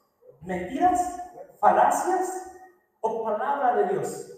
¿Mentiras? 0.42 1.18
¿Falacias? 1.60 2.52
¿O 3.00 3.24
palabra 3.24 3.76
de 3.76 3.88
Dios? 3.88 4.37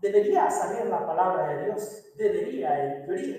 Debería 0.00 0.50
salir 0.50 0.86
la 0.86 1.06
palabra 1.06 1.48
de 1.48 1.64
Dios, 1.66 2.04
debería 2.16 3.04
teoría, 3.04 3.36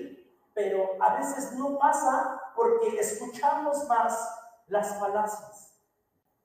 pero 0.54 0.90
a 1.00 1.16
veces 1.16 1.52
no 1.54 1.78
pasa 1.78 2.40
porque 2.54 2.98
escuchamos 3.00 3.88
más 3.88 4.38
las 4.68 4.98
falacias. 4.98 5.76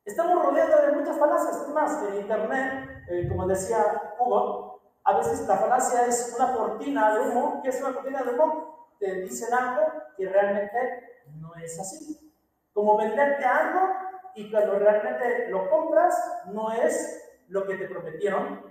Estamos 0.05 0.43
rodeados 0.43 0.88
de 0.88 0.91
muchas 0.93 1.17
falacias, 1.17 1.67
más 1.69 2.03
en 2.03 2.21
internet, 2.21 3.03
eh, 3.09 3.27
como 3.29 3.45
decía 3.45 4.13
Hugo, 4.19 4.67
a 5.07 5.17
veces 5.17 5.47
la 5.47 5.55
falacia 5.55 6.05
es 6.05 6.36
una 6.36 6.53
cortina 6.53 7.13
de 7.13 7.29
humo. 7.29 7.62
¿Qué 7.63 7.69
es 7.69 7.81
una 7.81 7.93
cortina 7.93 8.24
de 8.24 8.31
humo? 8.31 8.89
Te 9.00 9.21
dicen 9.21 9.53
algo 9.53 9.83
que 10.17 10.27
realmente 10.27 11.24
no 11.39 11.55
es 11.55 11.79
así. 11.79 12.33
Como 12.74 12.97
venderte 12.97 13.45
algo 13.45 13.88
y 14.36 14.51
cuando 14.51 14.77
realmente 14.77 15.47
lo 15.47 15.69
compras 15.69 16.43
no 16.47 16.74
es 16.74 17.24
lo 17.47 17.65
que 17.65 17.75
te 17.75 17.88
prometieron 17.88 18.65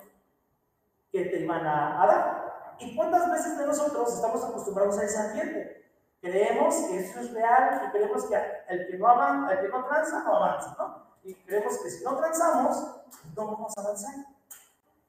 que 1.10 1.24
te 1.26 1.40
iban 1.40 1.66
a, 1.66 2.06
dar. 2.06 2.76
¿Y 2.78 2.94
cuántas 2.94 3.30
veces 3.30 3.58
de 3.58 3.66
nosotros 3.66 4.14
estamos 4.14 4.44
acostumbrados 4.44 4.98
a 4.98 5.04
ese 5.04 5.18
ambiente? 5.18 5.84
Creemos 6.20 6.74
que 6.74 6.98
eso 6.98 7.20
es 7.20 7.32
real 7.32 7.82
y 7.86 7.90
creemos 7.90 8.24
que 8.26 8.36
el 8.68 8.86
que 8.88 8.98
no, 8.98 9.08
avanza, 9.08 9.52
el 9.54 9.60
que 9.60 9.68
no 9.68 9.84
tranza 9.84 10.22
no 10.24 10.36
avanza, 10.36 10.76
¿no? 10.78 11.06
Y 11.22 11.34
creemos 11.34 11.78
que 11.78 11.90
si 11.90 12.04
no 12.04 12.16
transamos, 12.16 13.02
no 13.34 13.46
vamos 13.46 13.72
a 13.76 13.80
avanzar. 13.80 14.14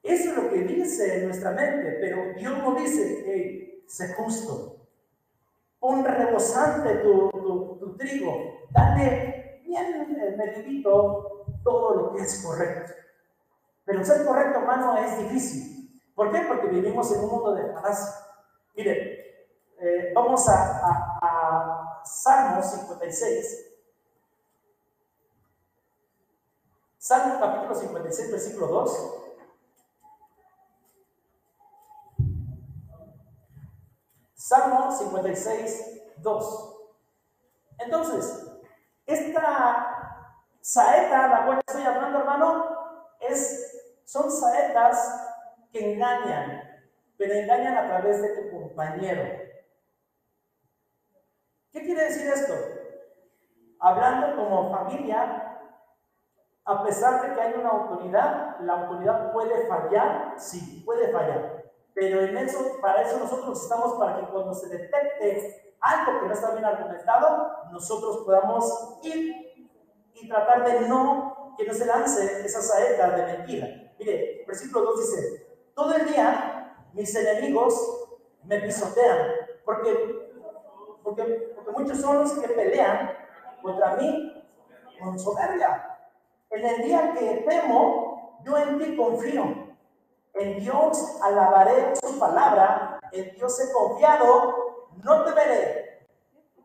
Eso 0.04 0.30
es 0.30 0.38
lo 0.38 0.50
que 0.50 0.62
dice 0.62 1.24
nuestra 1.24 1.51
mente, 1.51 1.98
pero 2.00 2.34
Dios 2.36 2.58
no 2.60 2.75
dice, 2.75 3.24
hey, 3.25 3.84
sé 3.88 4.13
justo, 4.13 4.77
pon 5.80 6.04
rebosante 6.04 6.96
tu, 6.98 7.30
tu, 7.80 7.98
trigo, 7.98 8.68
dale 8.72 9.62
bien 9.63 10.08
medidito 10.38 11.46
todo 11.63 11.96
lo 11.96 12.13
que 12.13 12.22
es 12.24 12.44
correcto. 12.46 12.94
Pero 13.86 14.04
ser 14.04 14.25
correcto, 14.25 14.60
hermano, 14.60 14.98
es 14.98 15.18
difícil. 15.20 15.77
¿Por 16.18 16.32
qué? 16.32 16.40
Porque 16.48 16.66
vivimos 16.66 17.12
en 17.14 17.26
un 17.26 17.30
mundo 17.30 17.54
de 17.54 17.72
falacia. 17.72 18.12
Mire, 18.76 19.52
eh, 19.78 20.12
vamos 20.16 20.50
a, 20.50 20.80
a, 20.80 21.20
a 21.22 22.04
Salmo 22.04 22.64
56. 22.64 23.76
Salmo 26.98 27.40
capítulo 27.40 27.76
56, 27.76 28.32
versículo 28.32 28.66
2. 28.66 29.14
Salmo 34.34 34.92
56, 34.92 36.02
2. 36.18 36.78
Entonces, 37.78 38.60
esta 39.06 40.24
saeta, 40.62 41.28
la 41.28 41.46
cual 41.46 41.60
estoy 41.60 41.84
hablando, 41.84 42.18
hermano, 42.18 42.66
es, 43.20 44.02
son 44.04 44.32
saetas 44.32 45.27
que 45.78 45.94
engañan, 45.94 46.64
pero 47.18 47.34
engañan 47.34 47.78
a 47.78 47.88
través 47.88 48.22
de 48.22 48.42
tu 48.42 48.52
compañero. 48.52 49.24
¿Qué 51.72 51.82
quiere 51.82 52.06
decir 52.06 52.28
esto? 52.28 52.54
Hablando 53.80 54.36
como 54.36 54.72
familia, 54.72 55.60
a 56.66 56.84
pesar 56.84 57.22
de 57.22 57.34
que 57.34 57.42
hay 57.42 57.54
una 57.54 57.70
autoridad, 57.70 58.60
la 58.62 58.82
autoridad 58.82 59.32
puede 59.32 59.68
fallar, 59.68 60.34
sí, 60.38 60.82
puede 60.86 61.12
fallar. 61.12 61.64
Pero 61.94 62.22
en 62.22 62.38
eso, 62.38 62.78
para 62.82 63.04
eso 63.04 63.20
nosotros 63.20 63.62
estamos 63.62 63.94
para 63.94 64.20
que 64.20 64.28
cuando 64.28 64.54
se 64.54 64.70
detecte 64.70 65.76
algo 65.80 66.20
que 66.20 66.28
no 66.28 66.34
está 66.34 66.52
bien 66.52 66.66
argumentado, 66.66 67.70
nosotros 67.72 68.24
podamos 68.26 69.00
ir 69.04 69.72
y 70.14 70.28
tratar 70.28 70.66
de 70.66 70.88
no, 70.88 71.56
que 71.58 71.66
no 71.66 71.74
se 71.74 71.86
lance 71.86 72.46
esa 72.46 72.62
saeta 72.62 73.12
de 73.12 73.38
mentira. 73.38 73.68
Mire, 73.98 74.44
versículo 74.46 74.92
2 74.92 75.00
dice, 75.00 75.37
todo 75.78 75.94
el 75.94 76.08
día 76.08 76.76
mis 76.94 77.16
enemigos 77.16 78.10
me 78.46 78.60
pisotean, 78.60 79.28
porque, 79.64 80.34
porque, 81.04 81.54
porque 81.56 81.72
muchos 81.72 82.02
son 82.02 82.18
los 82.18 82.34
que 82.34 82.48
pelean 82.48 83.12
contra 83.62 83.96
mí 83.98 84.44
con 85.00 85.20
soberbia. 85.20 86.00
En 86.50 86.66
el 86.66 86.82
día 86.82 87.14
que 87.14 87.46
temo, 87.48 88.40
yo 88.44 88.58
en 88.58 88.80
ti 88.80 88.98
confío. 88.98 89.68
En 90.34 90.60
Dios 90.60 91.20
alabaré 91.22 91.96
su 91.98 92.18
palabra, 92.18 93.00
en 93.12 93.36
Dios 93.36 93.60
he 93.60 93.72
confiado, 93.72 94.88
no 95.04 95.24
temeré. 95.26 96.08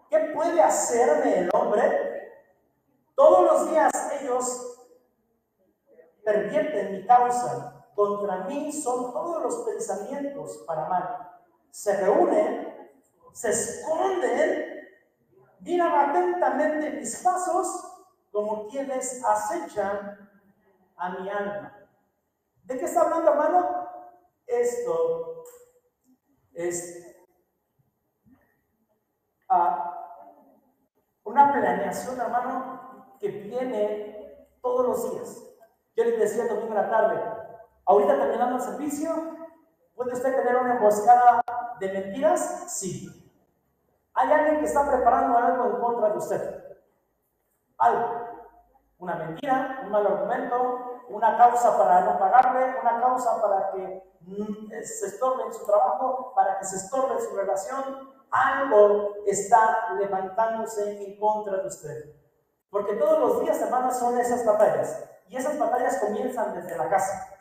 ¿Qué 0.09 0.19
puede 0.35 0.63
hacerme 0.63 1.41
el 1.41 1.51
hombre? 1.53 2.33
Todos 3.15 3.45
los 3.45 3.71
días 3.71 3.93
ellos 4.23 4.79
pervierten 6.25 6.93
mi 6.93 7.07
causa 7.07 7.72
contra 7.95 8.45
mí 8.45 8.73
son 8.73 9.13
todos 9.13 9.43
los 9.43 9.57
pensamientos 9.67 10.65
para 10.67 10.89
mal. 10.89 11.31
Se 11.71 11.97
reúnen, 11.97 12.91
se 13.33 13.51
esconden, 13.51 14.89
miran 15.61 16.11
atentamente 16.11 16.91
mis 16.91 17.17
pasos 17.23 17.93
como 18.31 18.67
quienes 18.69 19.23
acechan 19.25 20.31
a 20.97 21.11
mi 21.11 21.29
alma. 21.29 21.79
¿De 22.65 22.79
qué 22.79 22.85
está 22.85 23.03
hablando, 23.03 23.31
hermano? 23.31 23.89
Esto 24.47 25.45
es 26.53 27.17
ah, 29.49 29.93
una 31.25 31.53
planeación, 31.53 32.21
hermano, 32.21 33.17
que 33.19 33.29
viene 33.29 34.49
todos 34.61 34.87
los 34.87 35.13
días. 35.13 35.43
Yo 35.97 36.05
les 36.05 36.19
decía 36.19 36.45
el 36.45 36.49
domingo 36.49 36.69
en 36.69 36.75
la 36.75 36.91
tarde, 36.91 37.32
Ahorita 37.85 38.17
terminando 38.17 38.57
el 38.57 38.63
servicio, 38.63 39.11
¿puede 39.95 40.13
usted 40.13 40.35
tener 40.37 40.57
una 40.57 40.75
emboscada 40.75 41.43
de 41.81 41.93
mentiras? 41.93 42.65
Sí. 42.69 43.19
Hay 44.15 44.31
alguien 44.31 44.61
que 44.61 44.67
está 44.67 44.89
preparando 44.89 45.37
algo 45.37 45.65
en 45.67 45.81
contra 45.81 46.11
de 46.11 46.19
usted. 46.19 46.65
Algo. 47.79 48.33
Una 48.99 49.17
mentira, 49.17 49.81
un 49.83 49.91
mal 49.91 50.07
argumento, 50.07 51.03
una 51.09 51.37
causa 51.37 51.77
para 51.77 52.03
no 52.03 52.19
pagarle, 52.19 52.79
una 52.81 53.01
causa 53.01 53.43
para 53.43 53.73
que 53.73 54.13
mm, 54.21 54.69
se 54.85 55.07
estorbe 55.07 55.45
en 55.45 55.53
su 55.53 55.67
trabajo, 55.67 56.33
para 56.37 56.59
que 56.59 56.65
se 56.67 56.77
estorbe 56.77 57.15
en 57.15 57.21
su 57.21 57.35
relación. 57.35 58.13
Algo 58.31 59.17
está 59.27 59.93
levantándose 59.99 61.05
en 61.05 61.19
contra 61.19 61.59
de 61.59 61.67
usted. 61.67 62.15
Porque 62.71 62.95
todos 62.95 63.19
los 63.19 63.41
días, 63.41 63.61
hermanos, 63.61 63.99
son 63.99 64.19
esas 64.19 64.47
batallas. 64.47 65.05
Y 65.29 65.37
esas 65.37 65.59
batallas 65.59 65.99
comienzan 65.99 66.55
desde 66.55 66.77
la 66.77 66.89
casa. 66.89 67.32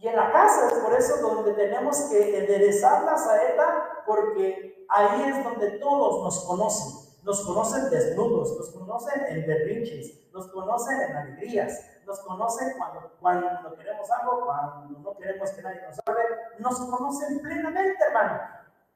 Y 0.00 0.06
en 0.06 0.14
la 0.14 0.30
casa 0.30 0.68
es 0.68 0.74
por 0.74 0.94
eso 0.94 1.16
donde 1.16 1.54
tenemos 1.54 2.02
que 2.02 2.38
enderezar 2.38 3.02
la 3.02 3.18
saeta, 3.18 4.04
porque 4.06 4.86
ahí 4.88 5.22
es 5.28 5.42
donde 5.42 5.72
todos 5.78 6.22
nos 6.22 6.44
conocen. 6.44 7.08
Nos 7.24 7.44
conocen 7.44 7.90
desnudos, 7.90 8.56
nos 8.56 8.70
conocen 8.70 9.26
en 9.26 9.46
berrinches, 9.46 10.32
nos 10.32 10.46
conocen 10.48 11.00
en 11.00 11.16
alegrías, 11.16 11.84
nos 12.06 12.20
conocen 12.20 12.78
cuando, 12.78 13.12
cuando 13.20 13.74
queremos 13.76 14.08
algo, 14.10 14.46
cuando 14.46 14.98
no 15.00 15.16
queremos 15.16 15.50
que 15.50 15.62
nadie 15.62 15.82
nos 15.82 15.98
hable, 16.06 16.22
nos 16.58 16.78
conocen 16.78 17.40
plenamente, 17.40 18.02
hermano. 18.06 18.40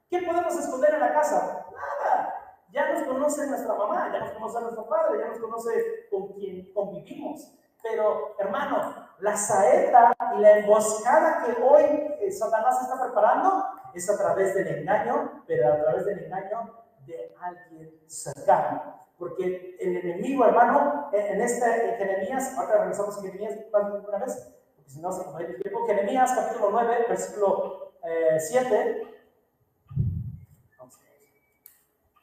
¿Qué 0.09 0.21
podemos 0.21 0.57
esconder 0.57 0.93
en 0.93 0.99
la 1.01 1.13
casa? 1.13 1.67
Nada. 1.73 2.33
Ya 2.71 2.93
nos 2.93 3.03
conoce 3.03 3.45
nuestra 3.45 3.75
mamá, 3.75 4.09
ya 4.11 4.19
nos 4.19 4.31
conoce 4.31 4.61
nuestro 4.61 4.87
padre, 4.87 5.19
ya 5.19 5.27
nos 5.27 5.39
conoce 5.39 6.07
con 6.09 6.29
quien 6.29 6.73
convivimos. 6.73 7.51
Pero, 7.83 8.35
hermano, 8.39 9.02
la 9.23 9.37
saeta 9.37 10.13
y 10.35 10.41
la 10.41 10.57
emboscada 10.59 11.45
que 11.45 11.63
hoy 11.63 11.83
eh, 12.19 12.29
Satanás 12.29 12.81
está 12.81 13.01
preparando 13.01 13.63
es 13.93 14.09
a 14.09 14.17
través 14.17 14.53
del 14.53 14.67
engaño, 14.67 15.43
pero 15.47 15.71
a 15.71 15.81
través 15.81 16.05
del 16.05 16.25
engaño 16.25 16.83
de 17.05 17.33
alguien 17.39 18.01
cercano. 18.05 19.01
Porque 19.17 19.77
el 19.79 19.95
enemigo, 19.95 20.43
hermano, 20.43 21.09
en 21.13 21.39
este 21.39 21.65
Jeremías, 21.97 22.53
ahora 22.57 22.79
regresamos 22.79 23.17
a 23.17 23.21
Jeremías 23.21 23.53
una 23.71 24.17
vez, 24.17 24.53
porque 24.75 24.89
si 24.89 24.99
no 24.99 25.09
se 25.13 25.31
me 25.31 25.45
el 25.45 25.61
tiempo. 25.61 25.87
Jeremías 25.87 26.33
capítulo 26.35 26.71
9, 26.71 27.05
versículo 27.07 27.93
7. 28.39 28.75
Eh, 28.75 29.07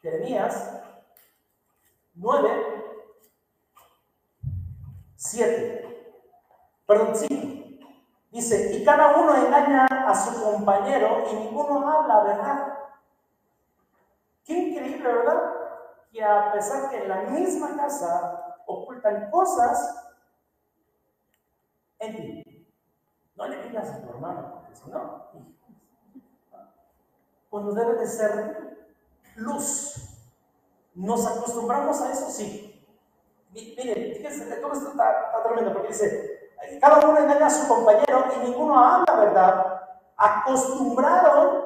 Jeremías 0.02 0.83
9, 2.14 2.50
7. 5.16 6.00
Perdón, 6.91 7.15
sí. 7.15 7.79
Dice, 8.33 8.73
y 8.75 8.85
cada 8.85 9.17
uno 9.17 9.37
engaña 9.37 9.87
a 9.87 10.13
su 10.13 10.43
compañero 10.43 11.23
y 11.31 11.37
ninguno 11.37 11.89
habla 11.89 12.25
verdad. 12.25 12.79
Qué 14.45 14.55
increíble, 14.55 15.05
¿verdad? 15.05 15.53
Que 16.11 16.25
a 16.25 16.51
pesar 16.51 16.91
que 16.91 17.05
en 17.05 17.09
la 17.09 17.21
misma 17.31 17.77
casa 17.77 18.57
ocultan 18.67 19.31
cosas 19.31 20.05
en 22.01 22.17
ti. 22.17 22.75
No 23.37 23.47
le 23.47 23.69
digas 23.69 23.89
a 23.91 24.03
tu 24.03 24.09
hermano, 24.11 24.65
si 24.73 24.91
no, 24.91 25.31
cuando 27.51 27.73
debe 27.73 28.01
de 28.01 28.07
ser 28.09 28.89
luz. 29.37 29.95
¿Nos 30.97 31.25
acostumbramos 31.25 32.01
a 32.01 32.11
eso? 32.11 32.29
Sí. 32.31 32.85
Miren, 33.53 34.17
fíjense, 34.17 34.57
todo 34.57 34.73
esto 34.73 34.91
está, 34.91 35.41
tremendo 35.45 35.73
porque 35.73 35.89
dice, 35.89 36.30
cada 36.81 37.07
uno 37.07 37.19
engaña 37.19 37.47
a 37.47 37.50
su 37.50 37.69
compañero 37.69 38.25
y 38.37 38.49
ninguno 38.49 38.79
habla 38.79 39.14
verdad. 39.14 39.83
Acostumbraron, 40.17 41.64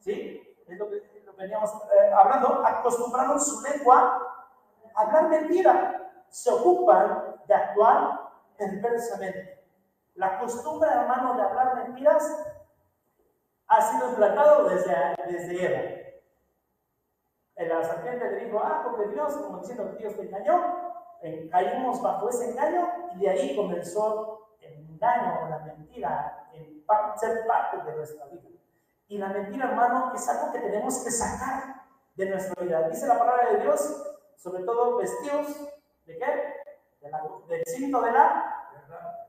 ¿sí? 0.00 0.42
Es 0.66 0.78
lo 0.78 0.88
que, 0.90 1.02
veníamos 1.36 1.70
eh, 1.72 2.12
hablando, 2.14 2.64
acostumbraron 2.64 3.40
su 3.40 3.62
lengua 3.62 4.44
a 4.94 5.00
hablar 5.00 5.28
mentira. 5.28 6.10
Se 6.28 6.50
ocupan 6.50 7.36
de 7.46 7.54
actuar 7.54 8.30
perversamente. 8.56 9.64
La 10.14 10.38
costumbre, 10.38 10.90
hermano, 10.90 11.34
de 11.34 11.42
hablar 11.42 11.74
mentiras 11.76 12.46
ha 13.66 13.80
sido 13.80 14.10
implantado 14.10 14.68
desde, 14.68 14.94
desde 15.26 15.64
Eva. 15.64 16.02
La 17.56 17.84
serpiente 17.84 18.30
le 18.30 18.44
dijo, 18.44 18.60
ah, 18.62 18.82
porque 18.84 19.08
Dios, 19.08 19.36
como 19.36 19.58
diciendo 19.58 19.94
Dios 19.98 20.16
te 20.16 20.22
engañó, 20.22 20.91
caímos 21.50 22.02
bajo 22.02 22.28
ese 22.28 22.50
engaño 22.50 22.88
y 23.14 23.20
de 23.20 23.30
ahí 23.30 23.56
comenzó 23.56 24.56
el 24.60 24.74
engaño 24.74 25.40
o 25.44 25.48
la 25.48 25.58
mentira 25.60 26.48
en 26.52 26.82
ser 27.16 27.46
parte 27.46 27.78
de 27.78 27.96
nuestra 27.96 28.26
vida. 28.26 28.48
Y 29.08 29.18
la 29.18 29.28
mentira, 29.28 29.68
hermano, 29.68 30.12
es 30.14 30.28
algo 30.28 30.52
que 30.52 30.58
tenemos 30.58 31.04
que 31.04 31.10
sacar 31.10 31.82
de 32.14 32.26
nuestra 32.26 32.62
vida. 32.62 32.88
Dice 32.88 33.06
la 33.06 33.18
palabra 33.18 33.52
de 33.52 33.60
Dios, 33.60 34.02
sobre 34.36 34.64
todo 34.64 34.96
vestidos, 34.96 35.48
¿de 36.06 36.18
qué? 36.18 36.62
del 37.48 37.64
cinto 37.66 38.00
de 38.00 38.12
la 38.12 38.70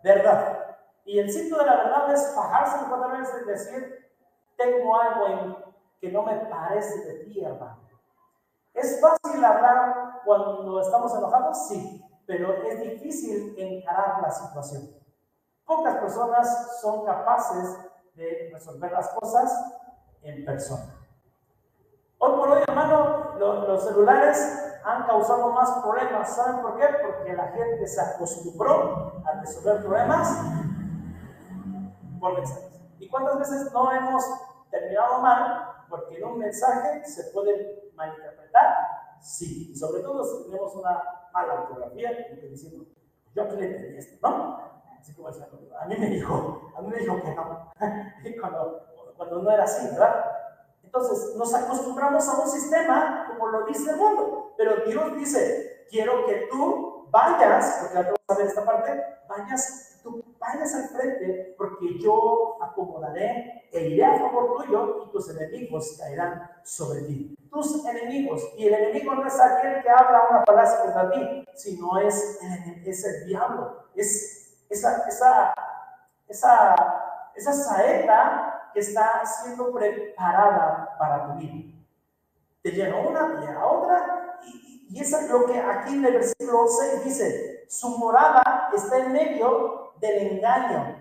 verdad. 0.04 0.76
Y 1.06 1.20
el 1.20 1.32
cinto 1.32 1.58
de 1.58 1.66
la 1.66 1.76
verdad 1.76 2.14
es 2.14 2.34
fajarse 2.34 2.86
cuatro 2.88 3.18
veces 3.18 3.42
y 3.44 3.50
decir, 3.50 4.12
tengo 4.56 4.96
algo 5.00 5.28
en 5.28 5.58
que 6.00 6.12
no 6.12 6.24
me 6.24 6.36
parece 6.46 7.06
de 7.06 7.14
ti, 7.26 7.44
hermano. 7.44 7.83
¿Es 8.74 9.00
fácil 9.00 9.44
hablar 9.46 10.22
cuando 10.26 10.82
estamos 10.82 11.16
enojados? 11.16 11.68
Sí, 11.68 12.04
pero 12.26 12.54
es 12.64 12.82
difícil 12.82 13.54
encarar 13.58 14.22
la 14.22 14.32
situación. 14.32 14.90
Pocas 15.64 15.98
personas 15.98 16.80
son 16.82 17.06
capaces 17.06 17.78
de 18.16 18.50
resolver 18.52 18.92
las 18.92 19.10
cosas 19.10 19.54
en 20.24 20.44
persona. 20.44 20.98
Hoy 22.18 22.32
por 22.32 22.50
hoy, 22.50 22.64
hermano, 22.68 23.36
los, 23.38 23.84
celulares 23.84 24.80
han 24.84 25.04
causado 25.06 25.52
más 25.52 25.70
problemas. 25.84 26.36
¿Saben 26.36 26.62
por 26.62 26.78
qué? 26.78 26.86
Porque 27.06 27.34
la 27.34 27.50
gente 27.50 27.88
se 27.88 28.02
acostumbró 28.02 29.22
a 29.26 29.40
resolver 29.40 29.82
problemas 29.82 30.36
por 32.20 32.34
mensajes. 32.34 32.82
¿Y 32.98 33.08
cuántas 33.08 33.38
veces 33.38 33.72
no 33.72 33.92
hemos 33.92 34.24
terminado 34.72 35.20
mal? 35.20 35.86
Porque 35.90 36.18
en 36.18 36.24
un 36.24 36.40
mensaje 36.40 37.06
se 37.06 37.26
puede 37.26 37.83
malinterpretar, 37.96 39.20
sí. 39.22 39.72
Y 39.72 39.76
sobre 39.76 40.02
todo 40.02 40.24
si 40.24 40.44
tenemos 40.46 40.76
una 40.76 41.02
mala 41.34 41.54
ortografía, 41.62 42.12
y 42.12 42.40
que 42.40 42.48
diciendo, 42.48 42.86
yo 43.34 43.44
aquí 43.44 43.56
le 43.56 43.68
entendí 43.68 43.98
esto, 43.98 44.18
¿no? 44.22 44.74
Así 45.00 45.14
como 45.14 45.28
a 45.28 45.86
mí 45.86 45.96
me 45.98 46.08
dijo, 46.08 46.72
a 46.78 46.82
mí 46.82 46.88
me 46.90 46.98
dijo 46.98 47.22
que 47.22 47.36
no, 47.36 47.72
cuando 49.18 49.42
no 49.42 49.52
era 49.52 49.64
así, 49.64 49.88
¿verdad? 49.88 50.26
Entonces, 50.84 51.36
nos 51.36 51.54
acostumbramos 51.54 52.28
a 52.30 52.40
un 52.40 52.48
sistema 52.48 53.26
como 53.28 53.48
lo 53.48 53.66
dice 53.66 53.92
el 53.92 53.98
mundo, 53.98 54.54
pero 54.58 54.86
Dios 54.86 55.16
dice, 55.16 55.88
quiero 55.90 56.26
que 56.26 56.48
tú 56.52 57.08
vayas, 57.10 57.80
porque 57.82 57.98
ahora 57.98 58.10
vamos 58.10 58.22
a 58.28 58.36
ver 58.36 58.48
esta 58.48 58.66
parte, 58.66 59.04
vayas, 59.28 59.93
tú 60.04 60.24
vayas 60.38 60.76
al 60.76 60.90
frente, 60.90 61.56
porque 61.58 61.98
yo 62.00 62.58
acomodaré 62.62 63.68
e 63.72 63.88
iré 63.90 64.06
a 64.06 64.20
favor 64.20 64.64
tuyo 64.64 65.06
y 65.06 65.12
tus 65.12 65.30
enemigos 65.30 65.96
caerán 65.98 66.50
sobre 66.64 67.02
ti 67.04 67.36
tus 67.54 67.86
enemigos. 67.86 68.42
Y 68.58 68.68
el 68.68 68.74
enemigo 68.74 69.16
no 69.16 69.26
es 69.26 69.40
aquel 69.40 69.82
que 69.84 69.90
habla 69.90 70.24
una 70.30 70.44
palabra 70.44 70.82
contra 70.82 71.12
ti, 71.12 71.46
sino 71.54 71.98
es, 72.00 72.40
es 72.84 73.06
el 73.06 73.28
diablo. 73.28 73.86
Es 73.96 74.58
esa, 74.70 75.08
esa, 75.08 75.54
esa, 76.28 76.76
esa 77.36 77.54
saeta 77.54 78.72
que 78.74 78.80
está 78.80 79.22
siendo 79.24 79.72
preparada 79.72 80.96
para 80.98 81.28
tu 81.28 81.40
vida. 81.40 81.78
Te 82.64 82.72
llenó 82.72 83.10
una, 83.10 83.40
te 83.40 83.48
a 83.48 83.66
otra, 83.66 84.40
y, 84.44 84.88
y 84.90 85.00
eso 85.00 85.18
es 85.20 85.30
lo 85.30 85.46
que 85.46 85.60
aquí 85.60 85.96
en 85.96 86.06
el 86.06 86.14
versículo 86.14 86.66
6 86.68 87.04
dice, 87.04 87.66
su 87.70 87.98
morada 87.98 88.70
está 88.74 88.98
en 89.00 89.12
medio 89.12 89.83
del 90.04 90.34
engaño, 90.34 90.98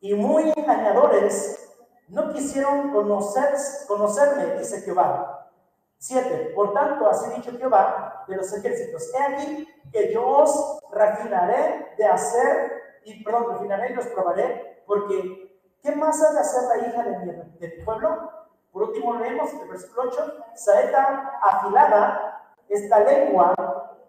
y 0.00 0.12
muy 0.12 0.52
engañadores 0.54 1.74
no 2.08 2.30
quisieron 2.30 2.92
conocer, 2.92 3.54
conocerme, 3.88 4.58
dice 4.58 4.82
Jehová 4.82 5.50
7. 5.96 6.52
Por 6.54 6.74
tanto, 6.74 7.08
así 7.08 7.30
dicho 7.30 7.56
Jehová 7.56 8.24
de 8.28 8.36
los 8.36 8.52
ejércitos, 8.52 9.10
he 9.14 9.22
aquí 9.22 9.68
que 9.90 10.12
yo 10.12 10.26
os 10.26 10.78
refinaré 10.92 11.94
de 11.96 12.04
hacer, 12.06 13.00
y 13.04 13.24
perdón, 13.24 13.52
refinaré 13.52 13.92
y 13.92 13.94
los 13.94 14.06
probaré, 14.08 14.82
porque 14.86 15.58
¿qué 15.82 15.92
más 15.96 16.22
ha 16.22 16.34
de 16.34 16.40
hacer 16.40 16.62
la 16.64 16.86
hija 16.86 17.02
de 17.02 17.68
mi, 17.78 17.84
pueblo? 17.84 18.30
Por 18.72 18.82
último, 18.82 19.14
leemos 19.14 19.54
el 19.54 19.68
versículo 19.68 20.10
8, 20.10 20.44
saeta 20.54 21.38
afilada 21.42 22.52
esta 22.68 22.98
lengua 23.00 23.54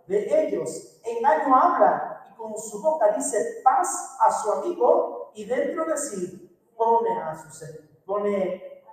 de 0.07 0.47
ellos, 0.47 0.99
engaño 1.05 1.55
habla, 1.55 2.14
con 2.37 2.57
su 2.57 2.81
boca 2.81 3.11
dice 3.11 3.61
paz 3.63 4.17
a 4.19 4.31
su 4.31 4.51
amigo, 4.51 5.31
y 5.35 5.45
dentro 5.45 5.85
de 5.85 5.97
sí 5.97 6.59
pone 6.75 7.21
a 7.21 7.35
sus, 7.35 7.63
pone, 8.05 8.83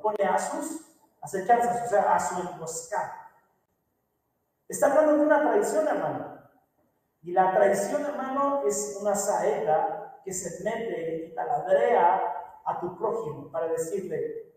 pone 0.00 0.24
a 0.24 0.38
sus 0.38 0.82
acechanzas, 1.20 1.86
o 1.86 1.88
sea, 1.88 2.14
a 2.14 2.20
su 2.20 2.40
emboscada. 2.40 3.32
Está 4.68 4.86
hablando 4.86 5.16
de 5.16 5.20
una 5.20 5.42
traición, 5.42 5.86
hermano. 5.86 6.36
Y 7.22 7.32
la 7.32 7.54
traición, 7.54 8.04
hermano, 8.04 8.62
es 8.66 8.98
una 9.00 9.14
saeta 9.14 10.20
que 10.24 10.32
se 10.32 10.62
mete 10.64 11.26
y 11.26 11.34
taladrea 11.34 12.60
a 12.64 12.80
tu 12.80 12.96
prójimo 12.96 13.50
para 13.50 13.68
decirle, 13.68 14.54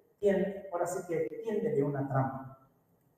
ahora 0.71 0.85
sí 0.85 0.99
que 1.07 1.41
tiende 1.43 1.71
de 1.71 1.83
una 1.83 2.07
trampa. 2.07 2.57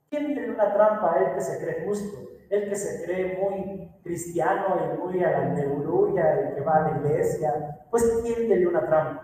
¿Quién 0.09 0.33
tiene 0.33 0.53
una 0.53 0.73
trampa? 0.73 1.17
El 1.17 1.33
que 1.33 1.41
se 1.41 1.59
cree 1.59 1.85
justo, 1.85 2.19
el 2.51 2.67
que 2.67 2.75
se 2.75 3.03
cree 3.05 3.37
muy 3.37 3.89
cristiano 4.03 4.75
y 4.77 4.97
muy 4.97 5.23
a 5.23 5.31
la 5.31 5.45
neurulla 5.45 6.51
y 6.51 6.55
que 6.55 6.61
va 6.61 6.75
a 6.75 6.81
la 6.81 6.97
iglesia. 6.97 7.79
Pues 7.89 8.03
¿quién 8.21 8.47
tiene 8.47 8.67
una 8.67 8.85
trampa? 8.85 9.23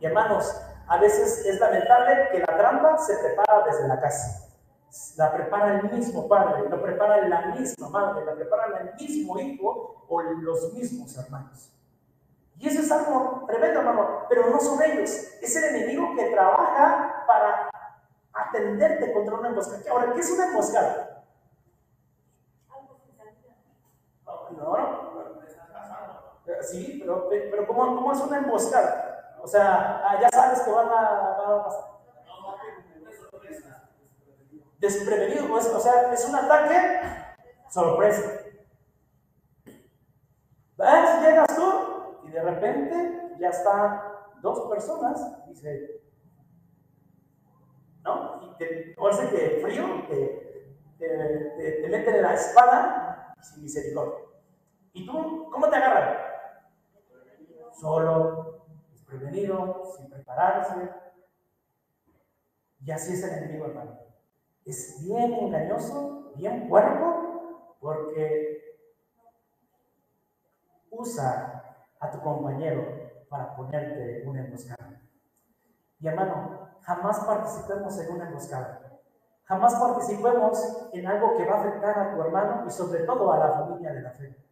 Y 0.00 0.06
hermanos, 0.06 0.54
a 0.86 0.98
veces 0.98 1.44
es 1.44 1.58
lamentable 1.58 2.28
que 2.30 2.38
la 2.38 2.56
trampa 2.56 2.96
se 2.98 3.16
prepara 3.16 3.64
desde 3.66 3.88
la 3.88 4.00
casa. 4.00 4.48
La 5.16 5.32
prepara 5.32 5.80
el 5.80 5.90
mismo 5.90 6.28
padre, 6.28 6.68
la 6.70 6.80
prepara 6.80 7.28
la 7.28 7.46
misma 7.56 7.88
madre, 7.90 8.24
la 8.24 8.34
prepara 8.34 8.78
el 8.82 8.94
mismo 8.94 9.38
hijo 9.40 10.06
o 10.08 10.22
los 10.22 10.72
mismos 10.74 11.18
hermanos. 11.18 11.72
Y 12.56 12.68
eso 12.68 12.80
es 12.80 12.90
algo 12.90 13.44
tremendo, 13.48 13.80
hermano, 13.80 14.26
pero 14.28 14.48
no 14.48 14.60
son 14.60 14.80
ellos. 14.82 15.10
Es 15.42 15.56
el 15.56 15.74
enemigo 15.76 16.14
que 16.16 16.30
trabaja 16.30 17.24
para 17.26 17.68
atenderte 18.32 19.12
contra 19.12 19.34
una 19.34 19.48
emboscada. 19.48 19.82
Ahora, 19.90 20.12
¿qué 20.14 20.20
es 20.20 20.30
una 20.30 20.46
emboscada? 20.46 21.07
No. 24.58 25.08
Sí, 26.62 26.98
pero, 27.00 27.28
pero 27.28 27.66
¿cómo, 27.66 27.94
¿cómo, 27.94 28.12
es 28.12 28.20
una 28.20 28.38
emboscada? 28.38 29.36
O 29.42 29.46
sea, 29.46 30.02
ah, 30.04 30.18
ya 30.20 30.28
sabes 30.30 30.60
que 30.60 30.70
van 30.70 30.88
a, 30.88 31.36
van 31.38 31.60
a 31.60 31.64
pasar. 31.64 31.88
Desprevenido, 34.78 35.48
pues, 35.48 35.66
o 35.66 35.80
sea, 35.80 36.12
es 36.12 36.24
un 36.24 36.36
ataque 36.36 37.00
sorpresa. 37.68 38.38
¿Ves? 40.76 41.20
Llegas 41.20 41.56
tú 41.56 42.18
y 42.24 42.30
de 42.30 42.42
repente 42.42 43.36
ya 43.40 43.48
están 43.48 44.00
dos 44.40 44.68
personas, 44.70 45.46
dice, 45.48 46.02
¿no? 48.04 48.40
Y 48.42 48.56
te 48.56 48.94
parece 48.96 49.28
que 49.28 49.60
frío, 49.60 50.04
te, 50.08 50.76
te, 50.98 51.88
meten 51.88 52.14
en 52.14 52.22
la 52.22 52.34
espada 52.34 53.34
sin 53.42 53.62
misericordia. 53.64 54.27
¿Y 54.92 55.06
tú 55.06 55.48
cómo 55.50 55.68
te 55.68 55.76
agarran? 55.76 56.16
Solo, 57.72 58.64
desprevenido, 58.90 59.82
sin 59.96 60.08
prepararse. 60.10 60.90
Y 62.80 62.90
así 62.90 63.14
es 63.14 63.24
el 63.24 63.42
enemigo, 63.42 63.66
hermano. 63.66 63.98
Es 64.64 65.02
bien 65.02 65.32
engañoso, 65.34 66.32
bien 66.36 66.68
puerco, 66.68 67.76
porque 67.80 68.58
usa 70.90 71.76
a 72.00 72.10
tu 72.10 72.20
compañero 72.20 72.84
para 73.28 73.54
ponerte 73.54 74.24
una 74.26 74.40
emboscada. 74.40 75.00
Y 76.00 76.06
hermano, 76.06 76.70
jamás 76.82 77.20
participemos 77.20 77.98
en 78.00 78.14
una 78.14 78.28
emboscada. 78.28 79.00
Jamás 79.44 79.74
participemos 79.74 80.88
en 80.92 81.06
algo 81.06 81.36
que 81.36 81.46
va 81.46 81.56
a 81.56 81.60
afectar 81.60 81.98
a 81.98 82.14
tu 82.14 82.20
hermano 82.20 82.64
y 82.66 82.70
sobre 82.70 83.00
todo 83.00 83.32
a 83.32 83.38
la 83.38 83.52
familia 83.52 83.92
de 83.92 84.02
la 84.02 84.10
fe. 84.10 84.47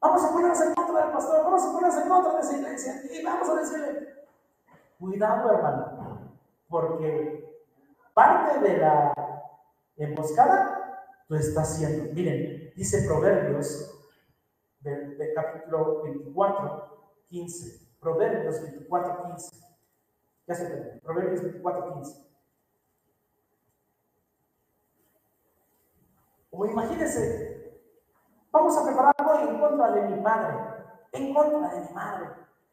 Vamos 0.00 0.24
a 0.24 0.32
ponernos 0.32 0.60
en 0.60 0.74
contra 0.74 1.02
del 1.04 1.12
pastor, 1.12 1.44
vamos 1.44 1.62
a 1.62 1.72
ponernos 1.72 2.02
en 2.02 2.08
contra 2.08 2.34
de 2.34 2.40
esa 2.40 2.56
iglesia 2.56 3.02
y 3.10 3.24
vamos 3.24 3.48
a 3.48 3.54
decirle, 3.56 4.08
cuidado 4.98 5.50
hermano, 5.50 6.30
porque 6.68 7.64
parte 8.14 8.60
de 8.60 8.78
la 8.78 9.12
emboscada 9.96 10.78
tú 11.26 11.34
estás 11.34 11.72
haciendo. 11.72 12.12
Miren, 12.14 12.72
dice 12.76 13.06
Proverbios 13.06 13.98
del, 14.80 15.18
capítulo 15.34 16.02
24, 16.02 17.24
15. 17.26 17.88
Proverbios 18.00 18.62
24, 18.62 19.24
15. 19.24 19.56
Ya 20.46 20.54
se 20.54 20.68
ve, 20.68 21.00
Proverbios 21.02 21.42
24, 21.42 21.94
15. 21.94 22.28
O 26.50 26.66
imagínense, 26.66 27.57
en 29.40 29.60
contra 29.60 29.90
de 29.90 30.02
mi 30.02 30.22
padre, 30.22 30.54
en 31.12 31.34
contra 31.34 31.68
de 31.68 31.80
mi 31.80 31.94
madre, 31.94 32.30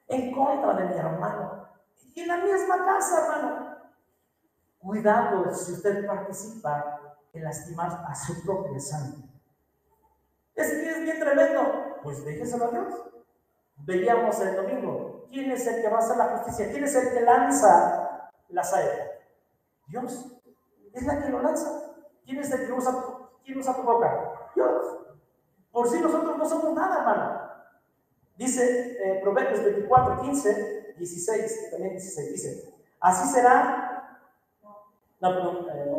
en 0.08 0.32
contra 0.34 0.74
de 0.74 0.86
mi 0.86 0.96
hermano. 0.96 1.68
Y 2.14 2.22
en 2.22 2.28
la 2.28 2.38
misma 2.38 2.86
casa, 2.86 3.26
hermano. 3.26 3.76
Cuidado 4.80 5.54
si 5.54 5.74
usted 5.74 6.06
participa 6.06 7.18
en 7.34 7.44
lastimar 7.44 8.06
a 8.08 8.16
su 8.16 8.44
propia 8.44 8.80
sangre. 8.80 9.24
Es 10.54 10.70
que 10.70 10.90
es 10.90 11.04
bien 11.04 11.20
tremendo. 11.20 11.98
Pues 12.04 12.24
déjeselo 12.24 12.66
a 12.66 12.70
Dios. 12.70 12.94
Veíamos 13.78 14.40
el 14.40 14.56
domingo. 14.56 15.26
¿Quién 15.30 15.52
es 15.52 15.68
el 15.68 15.82
que 15.82 15.90
va 15.90 15.98
a 15.98 16.00
hacer 16.00 16.18
la 16.18 16.38
justicia? 16.38 16.72
¿Quién 16.72 16.84
es 16.84 16.96
el 16.96 17.14
que 17.14 17.22
lanza 17.22 18.32
la 18.50 18.64
saeta? 18.64 19.12
Dios. 19.88 20.32
Es 20.94 21.04
la 21.06 21.22
que 21.22 21.30
lo 21.30 21.42
lanza. 21.42 21.96
¿Quién 22.24 22.40
es 22.40 22.52
el 22.52 22.68
que 22.68 22.74
usa 22.74 22.94
quién 23.44 23.60
usa 23.60 23.76
tu 23.76 23.84
boca? 23.84 24.50
Dios. 24.56 25.05
Por 25.76 25.90
si 25.90 26.00
nosotros 26.00 26.38
no 26.38 26.48
somos 26.48 26.74
nada, 26.74 27.00
hermano. 27.00 27.42
Dice 28.38 28.98
eh, 28.98 29.20
Proverbios 29.22 29.62
24, 29.62 30.22
15, 30.22 30.96
16, 30.98 31.70
también 31.72 31.92
16, 31.92 32.32
dice, 32.32 32.74
así 33.02 33.28
será, 33.34 34.22
no, 35.20 35.30
perdón, 35.34 35.68
eh, 35.70 35.92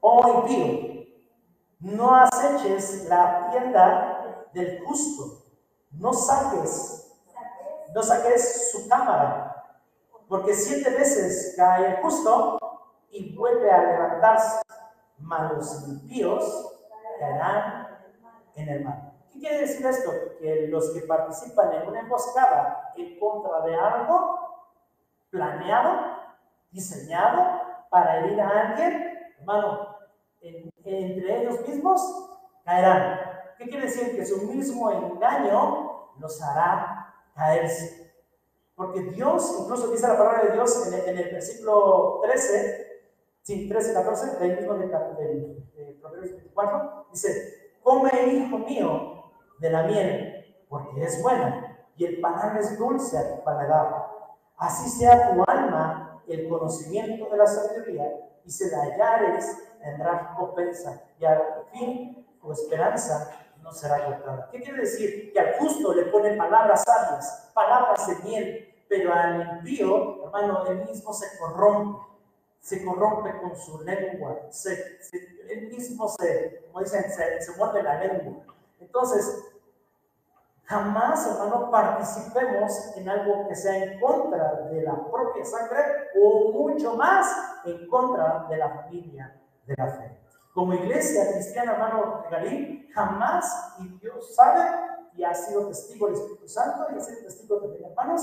oh 0.00 0.42
impío, 0.42 0.86
no 1.80 2.16
aceches 2.16 3.04
la 3.10 3.50
tienda 3.50 4.46
del 4.54 4.82
justo, 4.82 5.44
no 5.90 6.14
saques, 6.14 7.14
no 7.94 8.02
saques 8.02 8.70
su 8.72 8.88
cámara, 8.88 9.66
porque 10.28 10.54
siete 10.54 10.88
veces 10.88 11.52
cae 11.58 11.88
el 11.88 11.96
justo 11.96 12.58
y 13.10 13.36
vuelve 13.36 13.70
a 13.70 13.82
levantarse, 13.82 14.62
mas 15.18 15.52
los 15.52 15.88
impíos 15.88 16.72
caerán 17.18 17.88
en 18.54 18.68
el 18.68 18.84
mar. 18.84 19.12
¿Qué 19.32 19.40
quiere 19.40 19.60
decir 19.60 19.86
esto? 19.86 20.10
Que 20.40 20.68
los 20.68 20.90
que 20.90 21.00
participan 21.02 21.72
en 21.72 21.88
una 21.88 22.00
emboscada 22.00 22.92
en 22.96 23.18
contra 23.18 23.60
de 23.60 23.76
algo 23.76 24.38
planeado, 25.30 26.16
diseñado 26.70 27.60
para 27.90 28.18
herir 28.18 28.40
a 28.40 28.48
alguien, 28.48 29.32
hermano, 29.38 29.96
entre 30.40 31.42
ellos 31.42 31.66
mismos 31.66 32.38
caerán. 32.64 33.20
¿Qué 33.58 33.68
quiere 33.68 33.86
decir? 33.86 34.16
Que 34.16 34.26
su 34.26 34.46
mismo 34.46 34.90
engaño 34.90 36.10
los 36.18 36.42
hará 36.42 37.14
caerse. 37.34 38.14
Porque 38.74 39.00
Dios, 39.00 39.56
incluso 39.60 39.88
dice 39.88 40.06
la 40.06 40.18
palabra 40.18 40.44
de 40.44 40.52
Dios 40.52 40.86
en 40.86 41.18
el, 41.18 41.30
versículo 41.32 42.20
13, 42.22 42.85
sí, 43.46 43.68
13, 43.68 43.94
14, 43.94 44.38
del 44.40 44.56
mismo 44.56 44.74
del, 44.74 44.90
del, 44.90 45.98
Proverbios 46.00 46.32
24, 46.32 47.06
dice, 47.12 47.70
come 47.80 48.10
hijo 48.32 48.58
mío 48.58 49.30
de 49.60 49.70
la 49.70 49.84
miel, 49.84 50.56
porque 50.68 51.04
es 51.04 51.22
buena, 51.22 51.78
y 51.96 52.06
el 52.06 52.20
panal 52.20 52.58
es 52.58 52.76
dulce 52.76 53.16
a 53.16 53.36
tu 53.36 53.44
paladar. 53.44 54.08
Así 54.56 54.90
sea 54.90 55.32
tu 55.32 55.44
alma 55.46 56.22
el 56.26 56.48
conocimiento 56.48 57.30
de 57.30 57.36
la 57.36 57.46
sabiduría, 57.46 58.04
y 58.44 58.50
se 58.50 58.68
la 58.68 58.82
hallares, 58.82 59.56
tendrás 59.80 60.30
recompensa, 60.30 61.04
y 61.20 61.24
al 61.24 61.40
fin 61.70 62.26
tu 62.40 62.50
esperanza 62.50 63.30
no 63.62 63.70
será 63.70 64.06
cortada. 64.06 64.48
¿Qué 64.50 64.60
quiere 64.60 64.80
decir? 64.80 65.32
Que 65.32 65.38
al 65.38 65.54
justo 65.60 65.94
le 65.94 66.06
pone 66.06 66.34
palabras 66.34 66.82
sabias, 66.82 67.52
palabras 67.54 68.08
de 68.08 68.28
miel, 68.28 68.74
pero 68.88 69.14
al 69.14 69.58
impío, 69.58 70.24
hermano, 70.24 70.66
él 70.66 70.84
mismo 70.84 71.12
se 71.12 71.38
corrompe, 71.38 72.15
se 72.66 72.84
corrompe 72.84 73.30
con 73.40 73.56
su 73.56 73.80
lengua, 73.82 74.40
se, 74.50 74.98
él 75.48 75.68
mismo 75.68 76.08
se, 76.08 76.64
como 76.66 76.80
dicen, 76.80 77.04
se, 77.12 77.40
se 77.40 77.56
muerde 77.56 77.80
la 77.80 78.00
lengua. 78.00 78.42
Entonces, 78.80 79.40
jamás, 80.64 81.24
hermano, 81.28 81.70
participemos 81.70 82.96
en 82.96 83.08
algo 83.08 83.46
que 83.46 83.54
sea 83.54 83.76
en 83.76 84.00
contra 84.00 84.62
de 84.62 84.82
la 84.82 84.96
propia 85.12 85.44
sangre 85.44 85.78
o 86.20 86.50
mucho 86.50 86.96
más 86.96 87.32
en 87.66 87.86
contra 87.86 88.46
de 88.50 88.56
la 88.56 88.70
familia 88.70 89.40
de 89.64 89.74
la 89.76 89.86
fe 89.86 90.18
como 90.52 90.72
iglesia 90.74 91.30
cristiana, 91.34 91.74
hermano 91.74 92.24
Garín, 92.30 92.88
jamás, 92.94 93.74
y 93.78 93.88
Dios 93.98 94.34
sabe, 94.34 94.62
y 95.12 95.22
ha 95.22 95.34
sido 95.34 95.68
testigo 95.68 96.06
del 96.06 96.16
Espíritu 96.16 96.48
Santo, 96.48 96.86
y 96.90 96.96
ha 96.96 97.00
sido 97.00 97.20
testigo 97.20 97.60
de 97.60 97.68
mis 97.68 97.80
hermanos, 97.82 98.22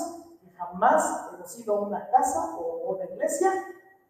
jamás 0.58 1.30
hemos 1.32 1.52
sido 1.52 1.76
una 1.76 2.10
casa 2.10 2.56
o 2.58 2.96
una 2.96 3.06
iglesia 3.06 3.52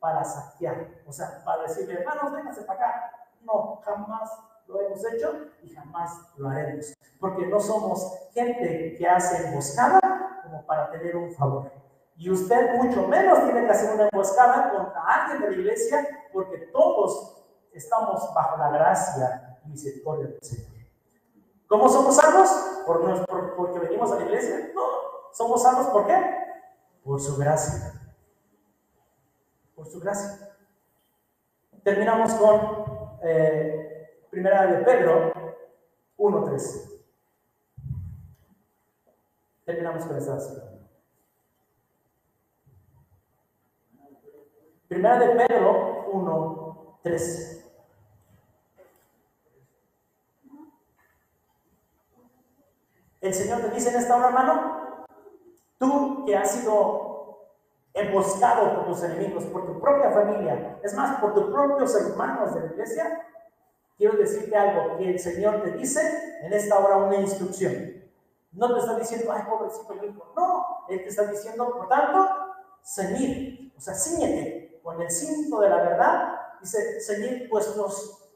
para 0.04 0.22
saquear. 0.22 0.86
O 1.08 1.14
sea, 1.14 1.42
para 1.46 1.64
decirle, 1.64 1.94
hermanos, 1.94 2.34
vénganse 2.34 2.64
para 2.64 2.90
acá. 2.90 3.12
No, 3.40 3.80
jamás 3.86 4.30
lo 4.68 4.82
hemos 4.82 5.00
hecho 5.06 5.34
y 5.62 5.70
jamás 5.70 6.20
lo 6.36 6.50
haremos. 6.50 6.94
Porque 7.22 7.48
no 7.48 7.58
somos 7.58 8.14
gente 8.34 8.96
que 8.98 9.08
hace 9.08 9.48
emboscada 9.48 10.02
como 10.44 10.66
para 10.66 10.92
tener 10.92 11.16
un 11.16 11.32
favor. 11.32 11.72
Y 12.18 12.30
usted 12.30 12.76
mucho 12.76 13.08
menos 13.08 13.46
tiene 13.46 13.62
que 13.62 13.72
hacer 13.72 13.94
una 13.96 14.10
emboscada 14.12 14.72
contra 14.72 15.02
alguien 15.02 15.42
de 15.42 15.52
la 15.52 15.62
iglesia, 15.62 16.06
porque 16.34 16.58
todos 16.74 17.42
estamos 17.72 18.34
bajo 18.34 18.58
la 18.58 18.72
gracia 18.72 19.58
y 19.64 19.70
misericordia 19.70 20.28
del 20.28 20.44
Señor. 20.44 20.86
¿Cómo 21.66 21.88
somos 21.88 22.18
salvos? 22.18 22.50
¿Por, 22.86 23.26
por, 23.26 23.56
porque 23.56 23.80
venimos 23.80 24.12
a 24.12 24.16
la 24.16 24.26
iglesia? 24.26 24.70
No, 24.76 24.82
somos 25.32 25.64
salvos 25.64 25.88
¿por 25.88 26.06
qué? 26.06 26.22
Por 27.06 27.22
su 27.22 27.38
gracia. 27.38 28.03
Por 29.84 29.92
su 29.92 30.00
gracia. 30.00 30.56
terminamos 31.84 32.34
con 32.36 33.20
eh, 33.22 34.18
Primera 34.30 34.66
de 34.66 34.78
Pedro 34.86 35.34
1.3. 36.18 37.02
Terminamos 39.66 40.06
con 40.06 40.18
esta 40.18 40.40
Primera 44.88 45.20
de 45.20 45.46
Pedro 45.46 46.06
1.3. 46.14 47.64
El 53.20 53.34
Señor 53.34 53.62
te 53.64 53.72
dice 53.72 53.90
en 53.90 53.96
esta 53.98 54.16
hora, 54.16 54.28
hermano, 54.28 55.06
tú 55.78 56.24
que 56.26 56.38
has 56.38 56.52
sido 56.52 57.13
emboscado 57.94 58.76
por 58.76 58.86
tus 58.88 59.04
enemigos, 59.04 59.46
por 59.46 59.66
tu 59.66 59.80
propia 59.80 60.12
familia, 60.12 60.80
es 60.84 60.94
más, 60.96 61.20
por 61.20 61.34
tus 61.34 61.46
propios 61.54 61.96
hermanos 61.96 62.54
de 62.54 62.62
la 62.62 62.66
iglesia, 62.68 63.28
quiero 63.98 64.18
decirte 64.18 64.56
algo, 64.56 64.98
que 64.98 65.12
el 65.12 65.20
Señor 65.20 65.62
te 65.62 65.72
dice 65.72 66.02
en 66.42 66.54
esta 66.54 66.80
hora 66.80 66.98
una 66.98 67.18
instrucción. 67.18 68.04
No 68.52 68.74
te 68.74 68.80
está 68.80 68.98
diciendo, 68.98 69.32
ay, 69.32 69.44
pobrecito 69.48 69.94
hijo. 70.06 70.34
No, 70.36 70.86
Él 70.90 71.04
te 71.04 71.10
está 71.10 71.26
diciendo, 71.26 71.72
por 71.72 71.88
tanto, 71.88 72.28
ceñir, 72.84 73.74
o 73.76 73.82
sea, 73.82 73.94
ciñete 73.96 74.80
con 74.84 75.02
el 75.02 75.10
cinto 75.10 75.60
de 75.62 75.70
la 75.70 75.78
verdad. 75.78 76.40
Dice, 76.62 77.00
ceñir 77.02 77.50
vuestros, 77.50 78.32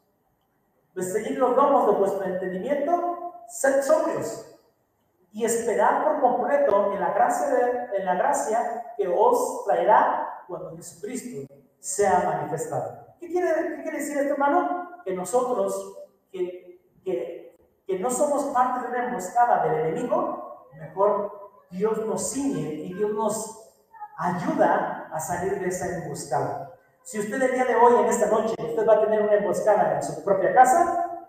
pues 0.94 1.14
ceñir 1.14 1.38
los 1.38 1.56
lomos 1.56 1.88
de 1.88 1.94
vuestro 1.94 2.24
entendimiento, 2.24 3.34
sed 3.48 3.82
sobrios 3.84 4.47
y 5.38 5.46
esperar 5.46 6.04
por 6.04 6.20
completo 6.20 6.94
en 6.94 7.00
la 7.00 7.14
gracia, 7.14 7.48
de, 7.50 7.98
en 7.98 8.06
la 8.06 8.16
gracia 8.16 8.94
que 8.98 9.08
os 9.08 9.66
traerá 9.66 10.44
cuando 10.48 10.76
Jesucristo 10.76 11.54
sea 11.78 12.24
manifestado. 12.26 13.06
¿Qué 13.20 13.28
quiere, 13.28 13.54
qué 13.54 13.84
quiere 13.84 14.00
decir 14.00 14.18
esto, 14.18 14.34
hermano? 14.34 15.04
Que 15.06 15.14
nosotros, 15.14 15.96
que, 16.32 16.82
que, 17.04 17.56
que 17.86 18.00
no 18.00 18.10
somos 18.10 18.46
parte 18.46 18.82
de 18.82 18.88
una 18.88 19.10
emboscada 19.10 19.64
del 19.68 19.82
enemigo, 19.82 20.70
mejor 20.74 21.52
Dios 21.70 22.04
nos 22.04 22.32
ciñe 22.34 22.74
y 22.74 22.94
Dios 22.96 23.12
nos 23.12 23.76
ayuda 24.18 25.08
a 25.14 25.20
salir 25.20 25.60
de 25.60 25.68
esa 25.68 26.00
emboscada. 26.00 26.74
Si 27.04 27.20
usted 27.20 27.40
el 27.40 27.52
día 27.52 27.66
de 27.66 27.76
hoy, 27.76 28.02
en 28.02 28.08
esta 28.08 28.26
noche, 28.26 28.56
usted 28.58 28.88
va 28.88 28.96
a 28.96 29.02
tener 29.02 29.22
una 29.22 29.36
emboscada 29.36 29.98
en 29.98 30.02
su 30.02 30.24
propia 30.24 30.52
casa, 30.56 31.28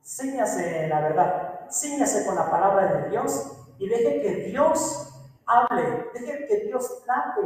ciñase 0.00 0.84
en 0.84 0.90
la 0.90 1.00
verdad 1.00 1.49
síñase 1.70 2.26
con 2.26 2.34
la 2.34 2.50
palabra 2.50 2.92
de 2.92 3.10
Dios 3.10 3.52
y 3.78 3.88
deje 3.88 4.20
que 4.20 4.34
Dios 4.50 5.14
hable, 5.46 6.10
deje 6.12 6.46
que 6.46 6.56
Dios 6.66 7.02
trate 7.04 7.40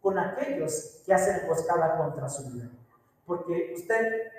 con 0.00 0.18
aquellos 0.18 1.02
que 1.04 1.14
hacen 1.14 1.40
emboscada 1.40 1.96
contra 1.96 2.28
su 2.28 2.50
vida. 2.50 2.68
Porque 3.26 3.74
usted, 3.76 4.30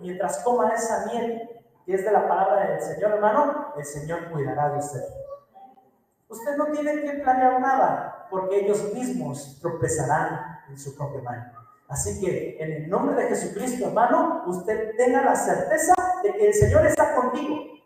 mientras 0.00 0.38
coma 0.42 0.74
esa 0.74 1.06
miel 1.06 1.50
que 1.84 1.94
es 1.94 2.04
de 2.04 2.10
la 2.10 2.26
palabra 2.26 2.70
del 2.70 2.80
Señor, 2.80 3.12
hermano, 3.12 3.74
el 3.76 3.84
Señor 3.84 4.30
cuidará 4.30 4.70
de 4.70 4.78
usted. 4.78 5.04
Usted 6.28 6.56
no 6.56 6.66
tiene 6.66 7.02
que 7.02 7.12
planear 7.22 7.60
nada, 7.60 8.26
porque 8.30 8.64
ellos 8.64 8.92
mismos 8.92 9.58
tropezarán 9.60 10.60
en 10.68 10.78
su 10.78 10.96
propia 10.96 11.22
mano. 11.22 11.52
Así 11.88 12.20
que 12.20 12.56
en 12.58 12.72
el 12.72 12.90
nombre 12.90 13.14
de 13.14 13.28
Jesucristo, 13.28 13.86
hermano, 13.86 14.42
usted 14.46 14.96
tenga 14.96 15.22
la 15.22 15.36
certeza 15.36 15.94
de 16.24 16.32
que 16.32 16.48
el 16.48 16.54
Señor 16.54 16.84
está 16.84 17.14
contigo 17.14 17.76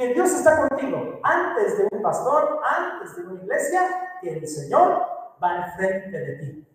que 0.00 0.14
Dios 0.14 0.32
está 0.32 0.66
contigo 0.66 1.20
antes 1.22 1.76
de 1.76 1.86
un 1.92 2.00
pastor, 2.00 2.58
antes 2.64 3.14
de 3.16 3.22
una 3.22 3.42
iglesia, 3.42 3.82
el 4.22 4.48
Señor 4.48 5.02
va 5.42 5.66
enfrente 5.66 6.18
de 6.18 6.32
ti. 6.36 6.66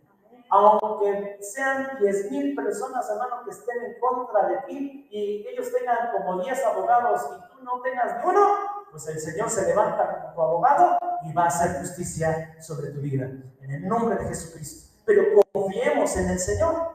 Aunque 0.52 1.40
sean 1.42 1.98
diez 2.00 2.30
mil 2.30 2.54
personas, 2.54 3.10
hermano, 3.10 3.44
que 3.44 3.50
estén 3.50 3.84
en 3.84 4.00
contra 4.00 4.48
de 4.48 4.58
ti 4.68 5.08
y 5.10 5.48
ellos 5.48 5.74
tengan 5.74 6.12
como 6.12 6.44
diez 6.44 6.64
abogados 6.64 7.28
y 7.36 7.52
tú 7.52 7.64
no 7.64 7.82
tengas 7.82 8.24
ni 8.24 8.30
uno, 8.30 8.48
pues 8.92 9.08
el 9.08 9.20
Señor 9.20 9.50
se 9.50 9.66
levanta 9.70 10.08
como 10.22 10.34
tu 10.36 10.42
abogado 10.44 11.00
y 11.24 11.34
va 11.34 11.46
a 11.46 11.48
hacer 11.48 11.80
justicia 11.80 12.56
sobre 12.62 12.92
tu 12.92 13.02
vida. 13.02 13.26
En 13.60 13.72
el 13.72 13.88
nombre 13.88 14.18
de 14.18 14.26
Jesucristo. 14.26 14.94
Pero 15.04 15.24
confiemos 15.52 16.16
en 16.16 16.30
el 16.30 16.38
Señor 16.38 16.95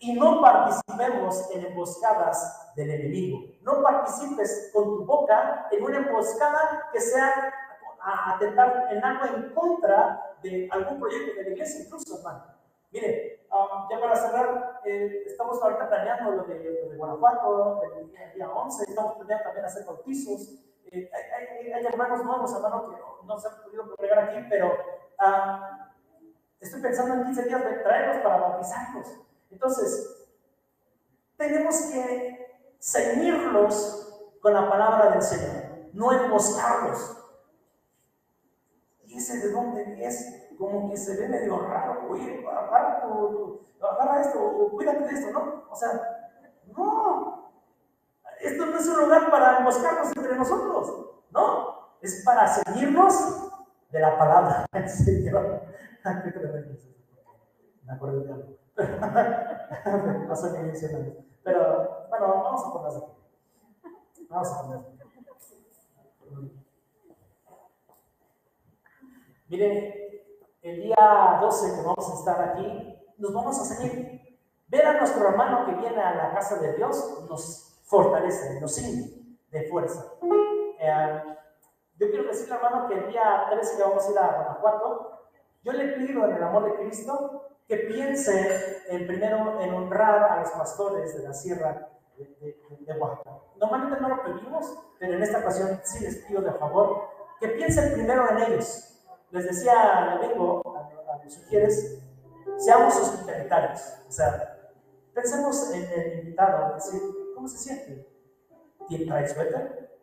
y 0.00 0.12
no 0.14 0.40
participemos 0.40 1.50
en 1.52 1.66
emboscadas 1.66 2.72
del 2.76 2.90
enemigo. 2.90 3.40
No 3.62 3.82
participes 3.82 4.70
con 4.72 4.84
tu 4.84 5.04
boca 5.04 5.66
en 5.70 5.82
una 5.82 5.98
emboscada 5.98 6.88
que 6.92 7.00
sea 7.00 7.52
a 8.00 8.34
atentar 8.36 8.88
en 8.90 9.04
algo 9.04 9.24
en 9.26 9.54
contra 9.54 10.36
de 10.42 10.68
algún 10.70 11.00
proyecto 11.00 11.36
de 11.36 11.42
la 11.42 11.50
iglesia, 11.50 11.84
incluso, 11.84 12.16
hermano. 12.16 12.44
Mire, 12.90 13.46
um, 13.50 13.88
ya 13.90 14.00
para 14.00 14.16
cerrar, 14.16 14.80
eh, 14.84 15.24
estamos 15.26 15.60
ahorita 15.62 15.88
planeando 15.88 16.30
lo 16.30 16.44
de, 16.44 16.94
Guanajuato, 16.96 17.82
el 17.98 18.10
día, 18.34 18.50
11, 18.50 18.84
estamos 18.88 19.16
planeando 19.16 19.44
también 19.44 19.66
hacer 19.66 19.84
bautizos. 19.84 20.54
Eh, 20.90 21.10
hay, 21.12 21.84
hermanos 21.84 22.24
nuevos, 22.24 22.54
hermano, 22.54 22.88
que 22.88 23.26
no, 23.26 23.38
se 23.38 23.48
han 23.48 23.62
podido 23.62 23.88
congregar 23.88 24.18
aquí, 24.20 24.46
pero 24.48 24.68
uh, 25.18 25.88
estoy 26.60 26.80
pensando 26.80 27.14
en 27.14 27.24
15 27.24 27.42
días 27.44 27.64
de 27.64 27.72
traerlos 27.78 28.22
para 28.22 28.36
bautizarlos. 28.38 29.27
Entonces, 29.50 30.28
tenemos 31.36 31.76
que 31.92 32.62
ceñirlos 32.80 34.08
con 34.40 34.52
la 34.52 34.68
palabra 34.68 35.10
del 35.10 35.22
Señor, 35.22 35.64
no 35.92 36.12
emboscarlos. 36.12 37.16
Y 39.04 39.16
ese 39.16 39.38
de 39.38 39.52
dónde 39.52 40.04
es, 40.04 40.48
como 40.58 40.90
que 40.90 40.96
se 40.96 41.16
ve 41.16 41.28
medio 41.28 41.60
raro, 41.60 42.08
oye, 42.10 42.44
agarra, 42.46 44.20
esto, 44.20 44.38
o 44.40 44.70
cuídate 44.70 45.04
de 45.04 45.10
esto, 45.10 45.30
¿no? 45.32 45.64
O 45.70 45.76
sea, 45.76 45.90
no, 46.76 47.52
esto 48.40 48.66
no 48.66 48.78
es 48.78 48.86
un 48.86 49.04
lugar 49.04 49.30
para 49.30 49.58
emboscarnos 49.58 50.08
entre 50.16 50.36
nosotros, 50.36 51.10
¿no? 51.30 51.96
Es 52.00 52.22
para 52.24 52.46
ceñirnos 52.48 53.50
de 53.90 54.00
la 54.00 54.18
palabra 54.18 54.66
del 54.72 54.88
Señor. 54.88 55.62
Me 57.84 57.92
acuerdo 57.92 58.20
de 58.20 58.32
algo. 58.32 58.58
no 60.28 60.34
diciendo. 60.70 61.16
Pero 61.42 62.06
bueno, 62.08 62.28
vamos 62.44 62.64
a 62.64 62.72
ponerse 62.72 62.98
aquí. 62.98 64.26
Vamos 64.28 64.52
a 64.52 64.62
ponerse 64.62 64.98
Miren, 69.48 69.94
el 70.62 70.82
día 70.82 71.38
12 71.40 71.74
que 71.74 71.86
vamos 71.86 72.10
a 72.10 72.14
estar 72.14 72.50
aquí, 72.50 72.94
nos 73.16 73.32
vamos 73.32 73.58
a 73.58 73.64
seguir. 73.64 74.38
Ver 74.68 74.86
a 74.86 74.98
nuestro 74.98 75.26
hermano 75.26 75.64
que 75.64 75.72
viene 75.72 76.00
a 76.00 76.14
la 76.14 76.34
casa 76.34 76.58
de 76.58 76.74
Dios 76.74 77.24
nos 77.28 77.80
fortalece, 77.84 78.60
nos 78.60 78.74
sirve 78.74 79.10
de 79.50 79.62
fuerza. 79.70 80.04
Eh, 80.78 81.22
yo 81.98 82.10
quiero 82.10 82.28
decirle, 82.28 82.54
hermano, 82.56 82.86
que 82.86 82.94
el 82.94 83.08
día 83.08 83.46
13 83.50 83.76
que 83.78 83.82
vamos 83.82 84.06
a 84.06 84.10
ir 84.10 84.18
a 84.18 84.36
Guanajuato, 84.36 85.20
yo 85.64 85.72
le 85.72 85.88
pido 85.94 86.26
en 86.26 86.36
el 86.36 86.42
amor 86.42 86.66
de 86.66 86.74
Cristo 86.84 87.48
que 87.68 87.76
piense 87.76 88.82
en, 88.88 89.06
primero 89.06 89.60
en 89.60 89.74
honrar 89.74 90.32
a 90.32 90.40
los 90.40 90.50
pastores 90.52 91.14
de 91.16 91.22
la 91.22 91.34
sierra 91.34 91.90
de, 92.16 92.98
Oaxaca. 92.98 93.38
Normalmente 93.60 94.00
no 94.00 94.08
lo 94.08 94.22
pedimos, 94.22 94.78
pero 94.98 95.14
en 95.14 95.22
esta 95.22 95.40
ocasión 95.40 95.78
sí 95.84 96.02
les 96.02 96.16
pido 96.24 96.40
de 96.40 96.52
favor 96.52 97.10
que 97.38 97.48
piensen 97.48 97.92
primero 97.92 98.28
en 98.30 98.38
ellos. 98.38 99.04
Les 99.30 99.44
decía 99.44 100.14
el 100.14 100.20
domingo 100.20 100.62
a, 100.74 101.12
a 101.12 101.22
los 101.22 101.34
sugieres, 101.34 102.02
seamos 102.56 102.96
hospitalitarios. 102.96 103.98
O 104.08 104.10
sea, 104.10 104.58
pensemos 105.14 105.70
en 105.74 105.92
el 105.92 106.18
invitado, 106.20 106.74
decir, 106.74 107.00
¿cómo 107.34 107.46
se 107.46 107.58
siente? 107.58 108.08
¿Tiene 108.88 109.04
trae 109.04 109.28
suéter? 109.28 109.98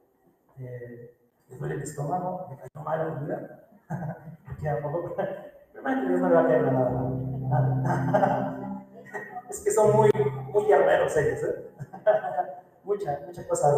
Eh, 0.59 1.17
¿Le 1.47 1.57
duele 1.57 1.75
el 1.75 1.81
estómago? 1.81 2.47
¿Le 2.51 2.57
cayó 2.57 2.85
mal 2.85 2.99
la 2.99 3.15
comida? 3.15 3.67
¿Queda 4.61 4.81
poco? 4.81 5.15
Realmente 5.73 6.09
Dios 6.09 6.21
no 6.21 6.29
le 6.29 6.35
va 6.35 6.41
a 6.41 6.47
caer 6.47 6.71
nada. 6.71 7.34
es 9.49 9.59
que 9.59 9.71
son 9.71 9.95
muy, 9.95 10.09
muy 10.51 10.71
ellos, 11.17 11.43
¿eh? 11.43 11.69
mucha, 12.83 13.19
mucha 13.25 13.47
cosa. 13.47 13.73